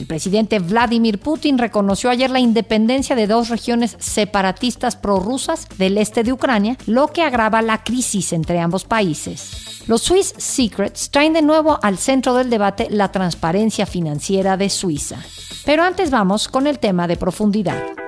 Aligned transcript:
El 0.00 0.06
presidente 0.06 0.60
Vladimir 0.60 1.18
Putin 1.18 1.58
reconoció 1.58 2.08
ayer 2.08 2.30
la 2.30 2.40
independencia 2.40 3.14
de 3.14 3.26
dos 3.26 3.50
regiones 3.50 3.98
separatistas 3.98 4.96
prorrusas 4.96 5.68
del 5.76 5.98
este 5.98 6.22
de 6.24 6.32
Ucrania, 6.32 6.78
lo 6.86 7.08
que 7.08 7.22
agrava 7.22 7.60
la 7.60 7.84
crisis 7.84 8.32
entre 8.32 8.60
ambos 8.60 8.84
países. 8.84 9.82
Los 9.88 10.00
Swiss 10.00 10.32
Secrets 10.38 11.10
traen 11.10 11.34
de 11.34 11.42
nuevo 11.42 11.78
al 11.82 11.98
centro 11.98 12.32
del 12.32 12.48
debate 12.48 12.88
la 12.88 13.12
transparencia 13.12 13.84
financiera 13.84 14.56
de 14.56 14.70
Suiza. 14.70 15.18
Pero 15.66 15.82
antes 15.82 16.10
vamos 16.10 16.48
con 16.48 16.66
el 16.66 16.78
tema 16.78 17.06
de 17.06 17.18
profundidad 17.18 17.99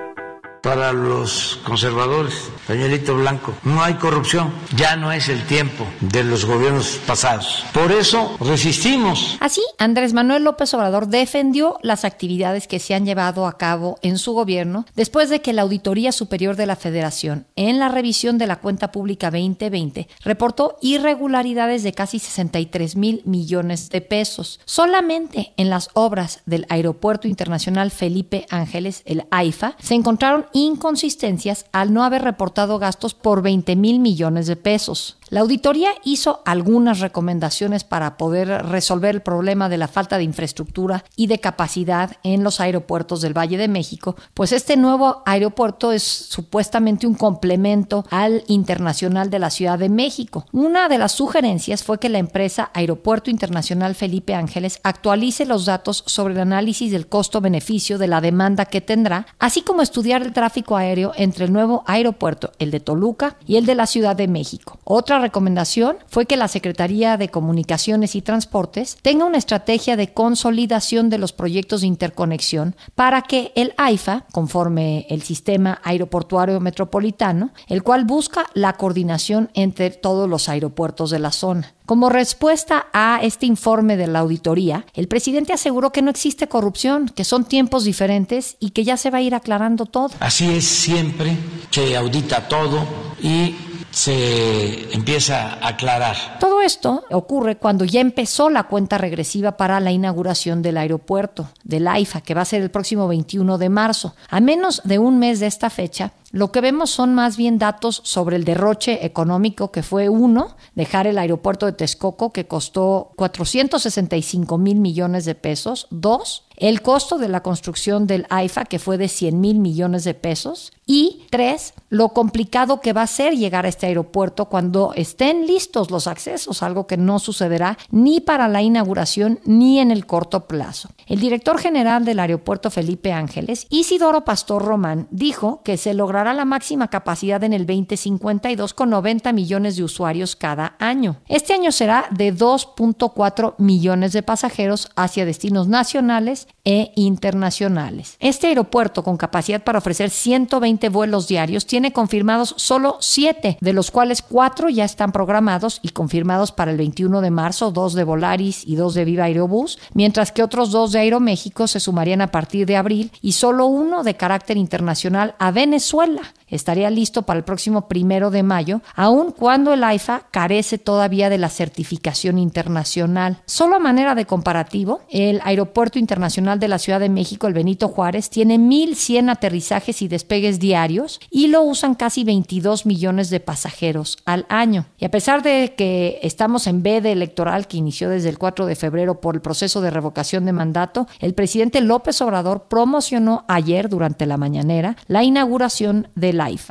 para 0.63 0.93
los 0.93 1.59
conservadores, 1.65 2.49
pañuelito 2.65 3.17
blanco. 3.17 3.53
No 3.63 3.83
hay 3.83 3.95
corrupción, 3.95 4.53
ya 4.77 4.95
no 4.95 5.11
es 5.11 5.27
el 5.27 5.45
tiempo 5.45 5.85
de 5.99 6.23
los 6.23 6.45
gobiernos 6.45 7.01
pasados. 7.05 7.65
Por 7.73 7.91
eso 7.91 8.37
resistimos. 8.39 9.37
Así, 9.41 9.61
Andrés 9.77 10.13
Manuel 10.13 10.45
López 10.45 10.73
Obrador 10.73 11.07
defendió 11.07 11.79
las 11.81 12.05
actividades 12.05 12.69
que 12.69 12.79
se 12.79 12.95
han 12.95 13.05
llevado 13.05 13.45
a 13.45 13.57
cabo 13.57 13.99
en 14.01 14.17
su 14.17 14.31
gobierno 14.31 14.85
después 14.95 15.29
de 15.29 15.41
que 15.41 15.51
la 15.51 15.63
Auditoría 15.63 16.13
Superior 16.13 16.55
de 16.55 16.65
la 16.65 16.77
Federación, 16.77 17.45
en 17.57 17.77
la 17.77 17.89
revisión 17.89 18.37
de 18.37 18.47
la 18.47 18.61
cuenta 18.61 18.93
pública 18.93 19.31
2020, 19.31 20.07
reportó 20.23 20.77
irregularidades 20.81 21.83
de 21.83 21.91
casi 21.91 22.19
63 22.19 22.95
mil 22.95 23.21
millones 23.25 23.89
de 23.89 23.99
pesos. 23.99 24.61
Solamente 24.63 25.51
en 25.57 25.69
las 25.69 25.89
obras 25.91 26.39
del 26.45 26.65
Aeropuerto 26.69 27.27
Internacional 27.27 27.91
Felipe 27.91 28.45
Ángeles, 28.49 29.01
el 29.05 29.25
AIFA, 29.29 29.75
se 29.81 29.95
encontraron 29.95 30.45
inconsistencias 30.53 31.65
al 31.71 31.93
no 31.93 32.03
haber 32.03 32.21
reportado 32.21 32.79
gastos 32.79 33.13
por 33.13 33.41
20 33.41 33.75
mil 33.75 33.99
millones 33.99 34.47
de 34.47 34.55
pesos. 34.55 35.17
La 35.33 35.39
auditoría 35.39 35.89
hizo 36.03 36.43
algunas 36.45 36.99
recomendaciones 36.99 37.83
para 37.83 38.17
poder 38.17 38.49
resolver 38.67 39.15
el 39.15 39.23
problema 39.23 39.67
de 39.67 39.79
la 39.79 39.87
falta 39.87 40.19
de 40.19 40.23
infraestructura 40.23 41.05
y 41.15 41.25
de 41.25 41.39
capacidad 41.39 42.17
en 42.21 42.43
los 42.43 42.59
aeropuertos 42.59 43.21
del 43.21 43.35
Valle 43.35 43.57
de 43.57 43.67
México, 43.67 44.15
pues 44.35 44.51
este 44.51 44.77
nuevo 44.77 45.23
aeropuerto 45.25 45.91
es 45.91 46.03
supuestamente 46.03 47.07
un 47.07 47.15
complemento 47.15 48.05
al 48.11 48.43
internacional 48.45 49.31
de 49.31 49.39
la 49.39 49.49
Ciudad 49.49 49.79
de 49.79 49.89
México. 49.89 50.45
Una 50.51 50.87
de 50.87 50.99
las 50.99 51.13
sugerencias 51.13 51.83
fue 51.83 51.97
que 51.97 52.09
la 52.09 52.19
empresa 52.19 52.69
Aeropuerto 52.75 53.31
Internacional 53.31 53.95
Felipe 53.95 54.35
Ángeles 54.35 54.81
actualice 54.83 55.47
los 55.47 55.65
datos 55.65 56.03
sobre 56.05 56.35
el 56.35 56.41
análisis 56.41 56.91
del 56.91 57.07
costo-beneficio 57.07 57.97
de 57.97 58.07
la 58.07 58.21
demanda 58.21 58.65
que 58.65 58.81
tendrá, 58.81 59.25
así 59.39 59.63
como 59.63 59.81
estudiar 59.81 60.21
el 60.21 60.31
tráfico 60.31 60.77
aéreo 60.77 61.11
entre 61.15 61.45
el 61.45 61.53
nuevo 61.53 61.83
aeropuerto, 61.87 62.51
el 62.59 62.69
de 62.69 62.81
Toluca 62.81 63.35
y 63.47 63.55
el 63.55 63.65
de 63.65 63.73
la 63.73 63.87
Ciudad 63.87 64.15
de 64.15 64.27
México. 64.27 64.77
Otra 64.83 65.22
recomendación 65.23 65.97
fue 66.07 66.27
que 66.27 66.37
la 66.37 66.47
Secretaría 66.47 67.17
de 67.17 67.29
Comunicaciones 67.29 68.15
y 68.15 68.21
Transportes 68.21 68.97
tenga 69.01 69.25
una 69.25 69.39
estrategia 69.39 69.97
de 69.97 70.13
consolidación 70.13 71.09
de 71.09 71.17
los 71.17 71.33
proyectos 71.33 71.81
de 71.81 71.87
interconexión 71.87 72.75
para 72.93 73.23
que 73.23 73.51
el 73.55 73.73
AIFA, 73.77 74.25
conforme 74.31 75.07
el 75.09 75.23
sistema 75.23 75.81
aeroportuario 75.83 76.59
metropolitano, 76.59 77.51
el 77.67 77.81
cual 77.81 78.05
busca 78.05 78.45
la 78.53 78.73
coordinación 78.73 79.49
entre 79.53 79.89
todos 79.89 80.29
los 80.29 80.49
aeropuertos 80.49 81.09
de 81.09 81.19
la 81.19 81.31
zona. 81.31 81.73
Como 81.85 82.09
respuesta 82.09 82.87
a 82.93 83.19
este 83.21 83.45
informe 83.45 83.97
de 83.97 84.07
la 84.07 84.19
auditoría, 84.19 84.85
el 84.93 85.09
presidente 85.09 85.51
aseguró 85.51 85.91
que 85.91 86.01
no 86.01 86.11
existe 86.11 86.47
corrupción, 86.47 87.09
que 87.09 87.25
son 87.25 87.43
tiempos 87.43 87.83
diferentes 87.83 88.55
y 88.59 88.69
que 88.69 88.85
ya 88.85 88.95
se 88.95 89.09
va 89.09 89.17
a 89.17 89.21
ir 89.21 89.35
aclarando 89.35 89.85
todo. 89.85 90.11
Así 90.19 90.49
es 90.49 90.65
siempre, 90.65 91.37
que 91.71 91.97
audita 91.97 92.47
todo 92.47 92.85
y 93.21 93.55
se 93.93 94.91
empieza 94.93 95.53
a 95.53 95.67
aclarar. 95.69 96.39
Todo 96.39 96.61
esto 96.61 97.03
ocurre 97.11 97.57
cuando 97.57 97.85
ya 97.85 98.01
empezó 98.01 98.49
la 98.49 98.63
cuenta 98.63 98.97
regresiva 98.97 99.55
para 99.55 99.79
la 99.79 99.91
inauguración 99.91 100.63
del 100.63 100.77
aeropuerto, 100.77 101.49
del 101.63 101.87
AIFA, 101.87 102.21
que 102.21 102.33
va 102.33 102.41
a 102.41 102.45
ser 102.45 102.63
el 102.63 102.71
próximo 102.71 103.07
21 103.07 103.59
de 103.59 103.69
marzo. 103.69 104.15
A 104.29 104.39
menos 104.39 104.81
de 104.83 104.97
un 104.97 105.19
mes 105.19 105.39
de 105.39 105.45
esta 105.45 105.69
fecha, 105.69 106.11
lo 106.31 106.51
que 106.51 106.61
vemos 106.61 106.89
son 106.89 107.13
más 107.13 107.37
bien 107.37 107.59
datos 107.59 108.01
sobre 108.03 108.35
el 108.35 108.43
derroche 108.43 109.05
económico 109.05 109.71
que 109.71 109.83
fue 109.83 110.09
uno, 110.09 110.57
dejar 110.73 111.05
el 111.05 111.19
aeropuerto 111.19 111.67
de 111.67 111.73
Texcoco 111.73 112.33
que 112.33 112.47
costó 112.47 113.11
465 113.17 114.57
mil 114.57 114.79
millones 114.79 115.25
de 115.25 115.35
pesos, 115.35 115.85
dos, 115.91 116.45
el 116.57 116.81
costo 116.81 117.17
de 117.17 117.29
la 117.29 117.43
construcción 117.43 118.07
del 118.07 118.25
AIFA, 118.29 118.65
que 118.65 118.79
fue 118.79 118.97
de 118.97 119.07
100 119.07 119.39
mil 119.39 119.59
millones 119.59 120.03
de 120.03 120.13
pesos, 120.13 120.71
y 120.85 121.23
tres, 121.29 121.73
lo 121.89 122.09
complicado 122.09 122.81
que 122.81 122.93
va 122.93 123.03
a 123.03 123.07
ser 123.07 123.35
llegar 123.35 123.65
a 123.65 123.69
este 123.69 123.85
aeropuerto 123.85 124.45
cuando 124.45 124.93
estén 124.95 125.47
listos 125.47 125.91
los 125.91 126.07
accesos, 126.07 126.61
algo 126.61 126.87
que 126.87 126.97
no 126.97 127.19
sucederá 127.19 127.77
ni 127.89 128.19
para 128.19 128.47
la 128.47 128.61
inauguración 128.61 129.39
ni 129.45 129.79
en 129.79 129.91
el 129.91 130.05
corto 130.05 130.45
plazo. 130.45 130.89
El 131.07 131.19
director 131.19 131.57
general 131.57 132.03
del 132.03 132.19
aeropuerto 132.19 132.69
Felipe 132.69 133.13
Ángeles, 133.13 133.65
Isidoro 133.69 134.25
Pastor 134.25 134.63
Román, 134.63 135.07
dijo 135.11 135.61
que 135.63 135.77
se 135.77 135.93
logrará 135.93 136.33
la 136.33 136.45
máxima 136.45 136.89
capacidad 136.89 137.43
en 137.43 137.53
el 137.53 137.65
2052 137.65 138.73
con 138.73 138.89
90 138.89 139.31
millones 139.31 139.77
de 139.77 139.83
usuarios 139.83 140.35
cada 140.35 140.75
año. 140.79 141.17
Este 141.27 141.53
año 141.53 141.71
será 141.71 142.07
de 142.11 142.33
2.4 142.35 143.55
millones 143.57 144.11
de 144.11 144.23
pasajeros 144.23 144.89
hacia 144.95 145.25
destinos 145.25 145.67
nacionales 145.67 146.42
e 146.65 146.91
internacionales. 146.95 148.15
Este 148.19 148.47
aeropuerto, 148.47 149.03
con 149.03 149.17
capacidad 149.17 149.63
para 149.63 149.79
ofrecer 149.79 150.09
120 150.09 150.89
vuelos 150.89 151.27
diarios, 151.27 151.65
tiene 151.65 151.91
confirmados 151.91 152.53
solo 152.57 152.97
7, 152.99 153.57
de 153.59 153.73
los 153.73 153.91
cuales 153.91 154.21
4 154.21 154.69
ya 154.69 154.85
están 154.85 155.11
programados 155.11 155.79
y 155.81 155.89
confirmados 155.89 156.51
para 156.51 156.71
el 156.71 156.77
21 156.77 157.21
de 157.21 157.31
marzo, 157.31 157.71
2 157.71 157.93
de 157.93 158.03
Volaris 158.03 158.63
y 158.65 158.75
2 158.75 158.93
de 158.93 159.05
Viva 159.05 159.25
Aerobús, 159.25 159.79
mientras 159.93 160.31
que 160.31 160.43
otros 160.43 160.71
2 160.71 160.93
de 160.93 160.99
Aeroméxico 160.99 161.67
se 161.67 161.79
sumarían 161.79 162.21
a 162.21 162.31
partir 162.31 162.65
de 162.65 162.77
abril 162.77 163.11
y 163.21 163.33
solo 163.33 163.65
uno 163.65 164.03
de 164.03 164.15
carácter 164.15 164.57
internacional 164.57 165.35
a 165.39 165.51
Venezuela. 165.51 166.21
Estaría 166.53 166.89
listo 166.89 167.23
para 167.23 167.37
el 167.37 167.43
próximo 167.43 167.87
primero 167.87 168.31
de 168.31 168.43
mayo, 168.43 168.81
aun 168.95 169.31
cuando 169.31 169.73
el 169.73 169.83
AIFA 169.83 170.27
carece 170.31 170.77
todavía 170.77 171.29
de 171.29 171.37
la 171.37 171.49
certificación 171.49 172.39
internacional. 172.39 173.41
Solo 173.45 173.75
a 173.75 173.79
manera 173.79 174.15
de 174.15 174.25
comparativo, 174.25 175.01
el 175.09 175.39
Aeropuerto 175.43 175.99
Internacional 175.99 176.23
Nacional 176.23 176.59
de 176.59 176.67
la 176.69 176.79
Ciudad 176.79 176.99
de 176.99 177.09
México, 177.09 177.47
el 177.47 177.53
Benito 177.53 177.89
Juárez, 177.89 178.29
tiene 178.29 178.57
1.100 178.57 179.29
aterrizajes 179.29 180.01
y 180.01 180.07
despegues 180.07 180.59
diarios 180.59 181.19
y 181.29 181.47
lo 181.47 181.63
usan 181.63 181.95
casi 181.95 182.23
22 182.23 182.85
millones 182.85 183.29
de 183.29 183.41
pasajeros 183.41 184.17
al 184.25 184.45
año. 184.47 184.85
Y 184.97 185.05
a 185.05 185.11
pesar 185.11 185.43
de 185.43 185.73
que 185.77 186.19
estamos 186.23 186.65
en 186.65 186.81
veda 186.81 187.09
electoral 187.09 187.67
que 187.67 187.77
inició 187.77 188.09
desde 188.09 188.29
el 188.29 188.37
4 188.37 188.65
de 188.65 188.75
febrero 188.75 189.19
por 189.19 189.35
el 189.35 189.41
proceso 189.41 189.81
de 189.81 189.91
revocación 189.91 190.45
de 190.45 190.53
mandato, 190.53 191.07
el 191.19 191.33
presidente 191.33 191.81
López 191.81 192.21
Obrador 192.21 192.67
promocionó 192.69 193.43
ayer 193.47 193.89
durante 193.89 194.25
la 194.25 194.37
mañanera 194.37 194.95
la 195.07 195.23
inauguración 195.23 196.07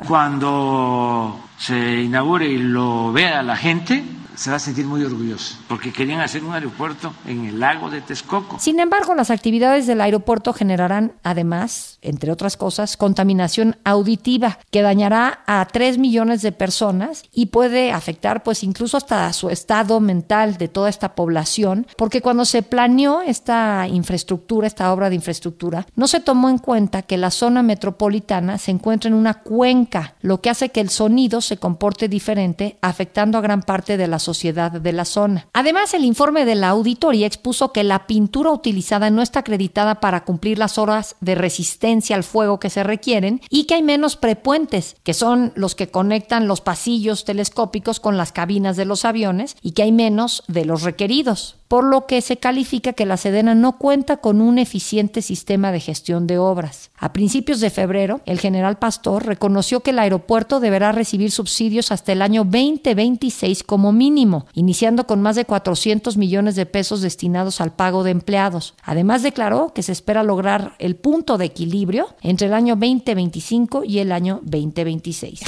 Cuando 0.07 1.39
se 1.57 2.01
inaugure 2.03 2.47
y 2.47 2.57
lo 2.57 3.11
vea 3.11 3.41
la 3.43 3.55
gente, 3.55 4.03
se 4.35 4.49
va 4.49 4.57
a 4.57 4.59
sentir 4.59 4.85
muy 4.85 5.03
orgulloso, 5.03 5.57
porque 5.67 5.91
querían 5.91 6.21
hacer 6.21 6.43
un 6.43 6.53
aeropuerto 6.53 7.13
en 7.27 7.45
el 7.45 7.59
lago 7.59 7.89
de 7.89 8.01
Texcoco. 8.01 8.59
Sin 8.59 8.79
embargo, 8.79 9.15
las 9.15 9.29
actividades 9.29 9.87
del 9.87 10.01
aeropuerto 10.01 10.53
generarán, 10.53 11.13
además, 11.23 11.99
entre 12.01 12.31
otras 12.31 12.57
cosas, 12.57 12.97
contaminación 12.97 13.77
auditiva 13.83 14.59
que 14.71 14.81
dañará 14.81 15.43
a 15.45 15.67
3 15.71 15.97
millones 15.97 16.41
de 16.41 16.51
personas 16.51 17.23
y 17.31 17.47
puede 17.47 17.91
afectar 17.91 18.43
pues 18.43 18.63
incluso 18.63 18.97
hasta 18.97 19.31
su 19.33 19.49
estado 19.49 19.99
mental 19.99 20.57
de 20.57 20.67
toda 20.67 20.89
esta 20.89 21.15
población, 21.15 21.87
porque 21.97 22.21
cuando 22.21 22.45
se 22.45 22.63
planeó 22.63 23.21
esta 23.21 23.87
infraestructura, 23.87 24.67
esta 24.67 24.91
obra 24.91 25.09
de 25.09 25.15
infraestructura, 25.15 25.85
no 25.95 26.07
se 26.07 26.19
tomó 26.19 26.49
en 26.49 26.57
cuenta 26.57 27.03
que 27.03 27.17
la 27.17 27.31
zona 27.31 27.63
metropolitana 27.63 28.57
se 28.57 28.71
encuentra 28.71 29.09
en 29.09 29.15
una 29.15 29.35
cuenca, 29.35 30.15
lo 30.21 30.41
que 30.41 30.49
hace 30.49 30.69
que 30.69 30.81
el 30.81 30.89
sonido 30.89 31.41
se 31.41 31.57
comporte 31.57 32.07
diferente, 32.07 32.77
afectando 32.81 33.37
a 33.37 33.41
gran 33.41 33.61
parte 33.61 33.97
de 33.97 34.07
la 34.07 34.19
sociedad 34.23 34.71
de 34.71 34.91
la 34.91 35.05
zona. 35.05 35.47
Además, 35.53 35.93
el 35.93 36.03
informe 36.03 36.45
de 36.45 36.55
la 36.55 36.69
auditoría 36.69 37.27
expuso 37.27 37.71
que 37.71 37.83
la 37.83 38.07
pintura 38.07 38.49
utilizada 38.49 39.11
no 39.11 39.21
está 39.21 39.39
acreditada 39.39 39.99
para 39.99 40.25
cumplir 40.25 40.57
las 40.57 40.79
horas 40.79 41.15
de 41.21 41.35
resistencia 41.35 42.15
al 42.15 42.23
fuego 42.23 42.59
que 42.59 42.71
se 42.71 42.83
requieren 42.83 43.41
y 43.49 43.65
que 43.65 43.75
hay 43.75 43.83
menos 43.83 44.15
prepuentes, 44.15 44.95
que 45.03 45.13
son 45.13 45.53
los 45.55 45.75
que 45.75 45.89
conectan 45.89 46.47
los 46.47 46.61
pasillos 46.61 47.25
telescópicos 47.25 47.99
con 47.99 48.17
las 48.17 48.31
cabinas 48.31 48.77
de 48.77 48.85
los 48.85 49.05
aviones 49.05 49.55
y 49.61 49.71
que 49.73 49.83
hay 49.83 49.91
menos 49.91 50.43
de 50.47 50.65
los 50.65 50.81
requeridos. 50.81 51.57
Por 51.73 51.85
lo 51.85 52.05
que 52.05 52.21
se 52.21 52.37
califica 52.37 52.93
que 52.93 53.07
la 53.07 53.17
Sedena 53.17 53.55
no 53.55 53.79
cuenta 53.79 54.17
con 54.17 54.41
un 54.41 54.59
eficiente 54.59 55.23
sistema 55.23 55.71
de 55.71 55.79
gestión 55.79 56.27
de 56.27 56.37
obras. 56.37 56.91
A 56.99 57.13
principios 57.13 57.61
de 57.61 57.71
febrero, 57.71 58.21
el 58.27 58.39
general 58.39 58.77
Pastor 58.77 59.25
reconoció 59.25 59.79
que 59.79 59.89
el 59.89 59.97
aeropuerto 59.97 60.59
deberá 60.59 60.91
recibir 60.91 61.31
subsidios 61.31 61.91
hasta 61.91 62.11
el 62.11 62.21
año 62.21 62.43
2026 62.43 63.63
como 63.63 63.91
mínimo, 63.91 64.45
iniciando 64.53 65.07
con 65.07 65.23
más 65.23 65.35
de 65.35 65.45
400 65.45 66.15
millones 66.15 66.55
de 66.55 66.67
pesos 66.67 67.01
destinados 67.01 67.59
al 67.59 67.73
pago 67.73 68.03
de 68.03 68.11
empleados. 68.11 68.75
Además 68.83 69.23
declaró 69.23 69.73
que 69.73 69.81
se 69.81 69.93
espera 69.93 70.21
lograr 70.21 70.75
el 70.77 70.95
punto 70.95 71.39
de 71.39 71.45
equilibrio 71.45 72.05
entre 72.21 72.45
el 72.45 72.53
año 72.53 72.75
2025 72.75 73.83
y 73.83 73.97
el 73.97 74.11
año 74.11 74.41
2026. 74.43 75.41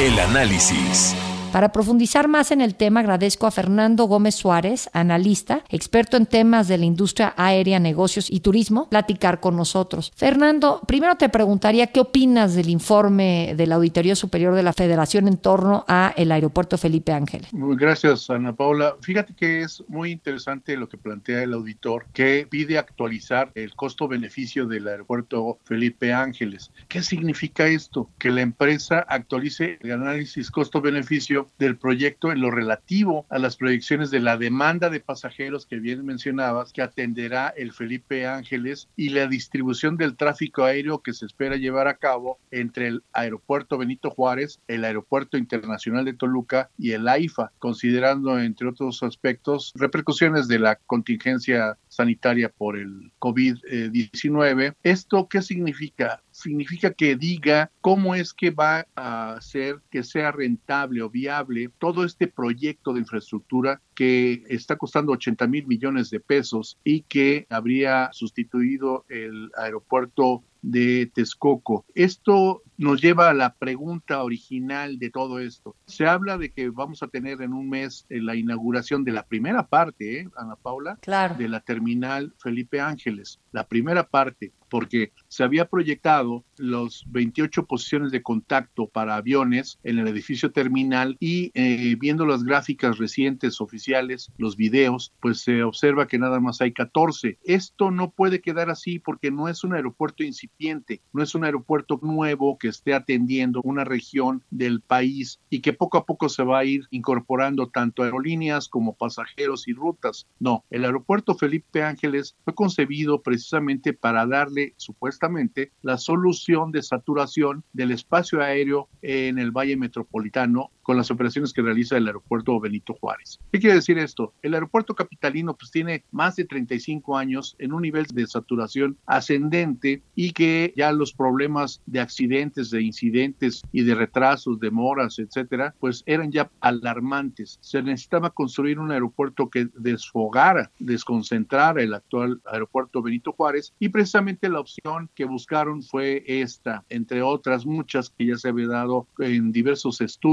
El 0.00 0.16
análisis. 0.20 1.16
Para 1.52 1.70
profundizar 1.70 2.28
más 2.28 2.50
en 2.50 2.62
el 2.62 2.74
tema, 2.74 3.00
agradezco 3.00 3.46
a 3.46 3.50
Fernando 3.50 4.04
Gómez 4.04 4.36
Suárez, 4.36 4.88
analista, 4.94 5.62
experto 5.68 6.16
en 6.16 6.24
temas 6.24 6.66
de 6.66 6.78
la 6.78 6.86
industria 6.86 7.34
aérea, 7.36 7.78
negocios 7.78 8.30
y 8.30 8.40
turismo, 8.40 8.88
platicar 8.88 9.38
con 9.38 9.54
nosotros. 9.54 10.12
Fernando, 10.16 10.80
primero 10.86 11.16
te 11.16 11.28
preguntaría 11.28 11.88
qué 11.88 12.00
opinas 12.00 12.54
del 12.54 12.70
informe 12.70 13.52
de 13.54 13.66
la 13.66 13.74
Auditoría 13.74 14.16
Superior 14.16 14.54
de 14.54 14.62
la 14.62 14.72
Federación 14.72 15.28
en 15.28 15.36
torno 15.36 15.84
a 15.88 16.14
el 16.16 16.32
aeropuerto 16.32 16.78
Felipe 16.78 17.12
Ángeles. 17.12 17.48
Gracias, 17.52 18.30
Ana 18.30 18.54
Paula. 18.54 18.96
Fíjate 19.02 19.34
que 19.34 19.60
es 19.60 19.84
muy 19.88 20.10
interesante 20.10 20.74
lo 20.78 20.88
que 20.88 20.96
plantea 20.96 21.42
el 21.42 21.52
auditor, 21.52 22.06
que 22.14 22.46
pide 22.48 22.78
actualizar 22.78 23.52
el 23.54 23.74
costo-beneficio 23.74 24.66
del 24.66 24.88
aeropuerto 24.88 25.58
Felipe 25.64 26.14
Ángeles. 26.14 26.70
¿Qué 26.88 27.02
significa 27.02 27.66
esto? 27.66 28.08
Que 28.18 28.30
la 28.30 28.40
empresa 28.40 29.00
actualice 29.06 29.78
el 29.82 29.92
análisis 29.92 30.50
costo-beneficio 30.50 31.41
del 31.58 31.76
proyecto 31.76 32.32
en 32.32 32.40
lo 32.40 32.50
relativo 32.50 33.26
a 33.28 33.38
las 33.38 33.56
proyecciones 33.56 34.10
de 34.10 34.20
la 34.20 34.36
demanda 34.36 34.90
de 34.90 35.00
pasajeros 35.00 35.66
que 35.66 35.76
bien 35.76 36.04
mencionabas, 36.04 36.72
que 36.72 36.82
atenderá 36.82 37.52
el 37.56 37.72
Felipe 37.72 38.26
Ángeles 38.26 38.88
y 38.96 39.10
la 39.10 39.26
distribución 39.26 39.96
del 39.96 40.16
tráfico 40.16 40.64
aéreo 40.64 41.02
que 41.02 41.12
se 41.12 41.26
espera 41.26 41.56
llevar 41.56 41.88
a 41.88 41.96
cabo 41.96 42.38
entre 42.50 42.88
el 42.88 43.02
aeropuerto 43.12 43.78
Benito 43.78 44.10
Juárez, 44.10 44.60
el 44.68 44.84
aeropuerto 44.84 45.36
internacional 45.36 46.04
de 46.04 46.14
Toluca 46.14 46.70
y 46.78 46.92
el 46.92 47.08
AIFA, 47.08 47.52
considerando, 47.58 48.38
entre 48.38 48.68
otros 48.68 49.02
aspectos, 49.02 49.72
repercusiones 49.74 50.48
de 50.48 50.58
la 50.58 50.76
contingencia 50.76 51.76
sanitaria 51.88 52.48
por 52.48 52.76
el 52.76 53.12
COVID-19. 53.18 54.74
¿Esto 54.82 55.28
qué 55.28 55.42
significa? 55.42 56.22
Significa 56.32 56.92
que 56.92 57.16
diga 57.16 57.70
cómo 57.80 58.14
es 58.14 58.32
que 58.32 58.50
va 58.50 58.86
a 58.96 59.34
hacer 59.34 59.80
que 59.90 60.02
sea 60.02 60.32
rentable 60.32 61.02
o 61.02 61.10
viable 61.10 61.70
todo 61.78 62.04
este 62.04 62.26
proyecto 62.26 62.92
de 62.92 63.00
infraestructura 63.00 63.80
que 63.94 64.42
está 64.48 64.76
costando 64.76 65.12
80 65.12 65.46
mil 65.46 65.66
millones 65.66 66.10
de 66.10 66.20
pesos 66.20 66.78
y 66.84 67.02
que 67.02 67.46
habría 67.50 68.10
sustituido 68.12 69.04
el 69.08 69.50
aeropuerto 69.56 70.42
de 70.62 71.10
Texcoco. 71.12 71.84
Esto 71.94 72.62
nos 72.78 73.02
lleva 73.02 73.28
a 73.28 73.34
la 73.34 73.54
pregunta 73.54 74.22
original 74.22 74.98
de 74.98 75.10
todo 75.10 75.40
esto. 75.40 75.76
Se 75.86 76.06
habla 76.06 76.38
de 76.38 76.52
que 76.52 76.70
vamos 76.70 77.02
a 77.02 77.08
tener 77.08 77.42
en 77.42 77.52
un 77.52 77.68
mes 77.68 78.06
eh, 78.08 78.20
la 78.20 78.36
inauguración 78.36 79.04
de 79.04 79.12
la 79.12 79.26
primera 79.26 79.66
parte, 79.66 80.20
¿eh, 80.20 80.28
Ana 80.36 80.56
Paula, 80.56 80.96
claro. 81.02 81.34
de 81.34 81.48
la 81.48 81.60
terminal 81.60 82.32
Felipe 82.38 82.80
Ángeles, 82.80 83.40
la 83.50 83.66
primera 83.66 84.08
parte 84.08 84.52
porque 84.72 85.12
se 85.28 85.44
había 85.44 85.66
proyectado 85.66 86.46
los 86.56 87.04
28 87.08 87.66
posiciones 87.66 88.10
de 88.10 88.22
contacto 88.22 88.86
para 88.86 89.16
aviones 89.16 89.78
en 89.84 89.98
el 89.98 90.08
edificio 90.08 90.50
terminal 90.50 91.18
y 91.20 91.50
eh, 91.52 91.94
viendo 92.00 92.24
las 92.24 92.42
gráficas 92.42 92.96
recientes 92.96 93.60
oficiales, 93.60 94.32
los 94.38 94.56
videos, 94.56 95.12
pues 95.20 95.40
se 95.40 95.62
observa 95.62 96.06
que 96.06 96.18
nada 96.18 96.40
más 96.40 96.62
hay 96.62 96.72
14. 96.72 97.38
Esto 97.44 97.90
no 97.90 98.12
puede 98.12 98.40
quedar 98.40 98.70
así 98.70 98.98
porque 98.98 99.30
no 99.30 99.46
es 99.46 99.62
un 99.62 99.74
aeropuerto 99.74 100.24
incipiente, 100.24 101.02
no 101.12 101.22
es 101.22 101.34
un 101.34 101.44
aeropuerto 101.44 102.00
nuevo 102.00 102.56
que 102.56 102.68
esté 102.68 102.94
atendiendo 102.94 103.60
una 103.64 103.84
región 103.84 104.42
del 104.50 104.80
país 104.80 105.38
y 105.50 105.60
que 105.60 105.74
poco 105.74 105.98
a 105.98 106.06
poco 106.06 106.30
se 106.30 106.44
va 106.44 106.60
a 106.60 106.64
ir 106.64 106.86
incorporando 106.90 107.68
tanto 107.68 108.04
aerolíneas 108.04 108.70
como 108.70 108.96
pasajeros 108.96 109.68
y 109.68 109.74
rutas. 109.74 110.26
No, 110.40 110.64
el 110.70 110.86
aeropuerto 110.86 111.34
Felipe 111.34 111.82
Ángeles 111.82 112.36
fue 112.42 112.54
concebido 112.54 113.20
precisamente 113.20 113.92
para 113.92 114.24
darle 114.24 114.61
supuestamente 114.76 115.72
la 115.82 115.98
solución 115.98 116.72
de 116.72 116.82
saturación 116.82 117.64
del 117.72 117.92
espacio 117.92 118.40
aéreo 118.40 118.88
en 119.02 119.38
el 119.38 119.50
Valle 119.50 119.76
Metropolitano 119.76 120.70
con 120.82 120.96
las 120.96 121.10
operaciones 121.10 121.52
que 121.52 121.62
realiza 121.62 121.96
el 121.96 122.06
aeropuerto 122.06 122.58
Benito 122.60 122.94
Juárez. 122.94 123.38
¿Qué 123.52 123.60
quiere 123.60 123.76
decir 123.76 123.98
esto? 123.98 124.34
El 124.42 124.54
aeropuerto 124.54 124.94
capitalino 124.94 125.54
pues 125.54 125.70
tiene 125.70 126.04
más 126.10 126.36
de 126.36 126.44
35 126.44 127.16
años 127.16 127.56
en 127.58 127.72
un 127.72 127.82
nivel 127.82 128.06
de 128.06 128.26
saturación 128.26 128.98
ascendente 129.06 130.02
y 130.14 130.32
que 130.32 130.72
ya 130.76 130.92
los 130.92 131.12
problemas 131.12 131.82
de 131.86 132.00
accidentes, 132.00 132.70
de 132.70 132.82
incidentes 132.82 133.62
y 133.72 133.82
de 133.82 133.94
retrasos, 133.94 134.58
demoras, 134.58 135.18
etcétera, 135.18 135.74
pues 135.78 136.02
eran 136.06 136.32
ya 136.32 136.50
alarmantes. 136.60 137.58
Se 137.60 137.82
necesitaba 137.82 138.30
construir 138.30 138.78
un 138.78 138.90
aeropuerto 138.90 139.48
que 139.48 139.68
desfogara, 139.76 140.70
desconcentrara 140.78 141.82
el 141.82 141.94
actual 141.94 142.40
aeropuerto 142.44 143.02
Benito 143.02 143.32
Juárez 143.32 143.72
y 143.78 143.88
precisamente 143.88 144.48
la 144.52 144.60
opción 144.60 145.10
que 145.14 145.24
buscaron 145.24 145.82
fue 145.82 146.22
esta, 146.26 146.84
entre 146.88 147.22
otras 147.22 147.66
muchas 147.66 148.10
que 148.10 148.26
ya 148.26 148.36
se 148.36 148.48
había 148.48 148.68
dado 148.68 149.08
en 149.18 149.52
diversos 149.52 150.00
estudios 150.00 150.32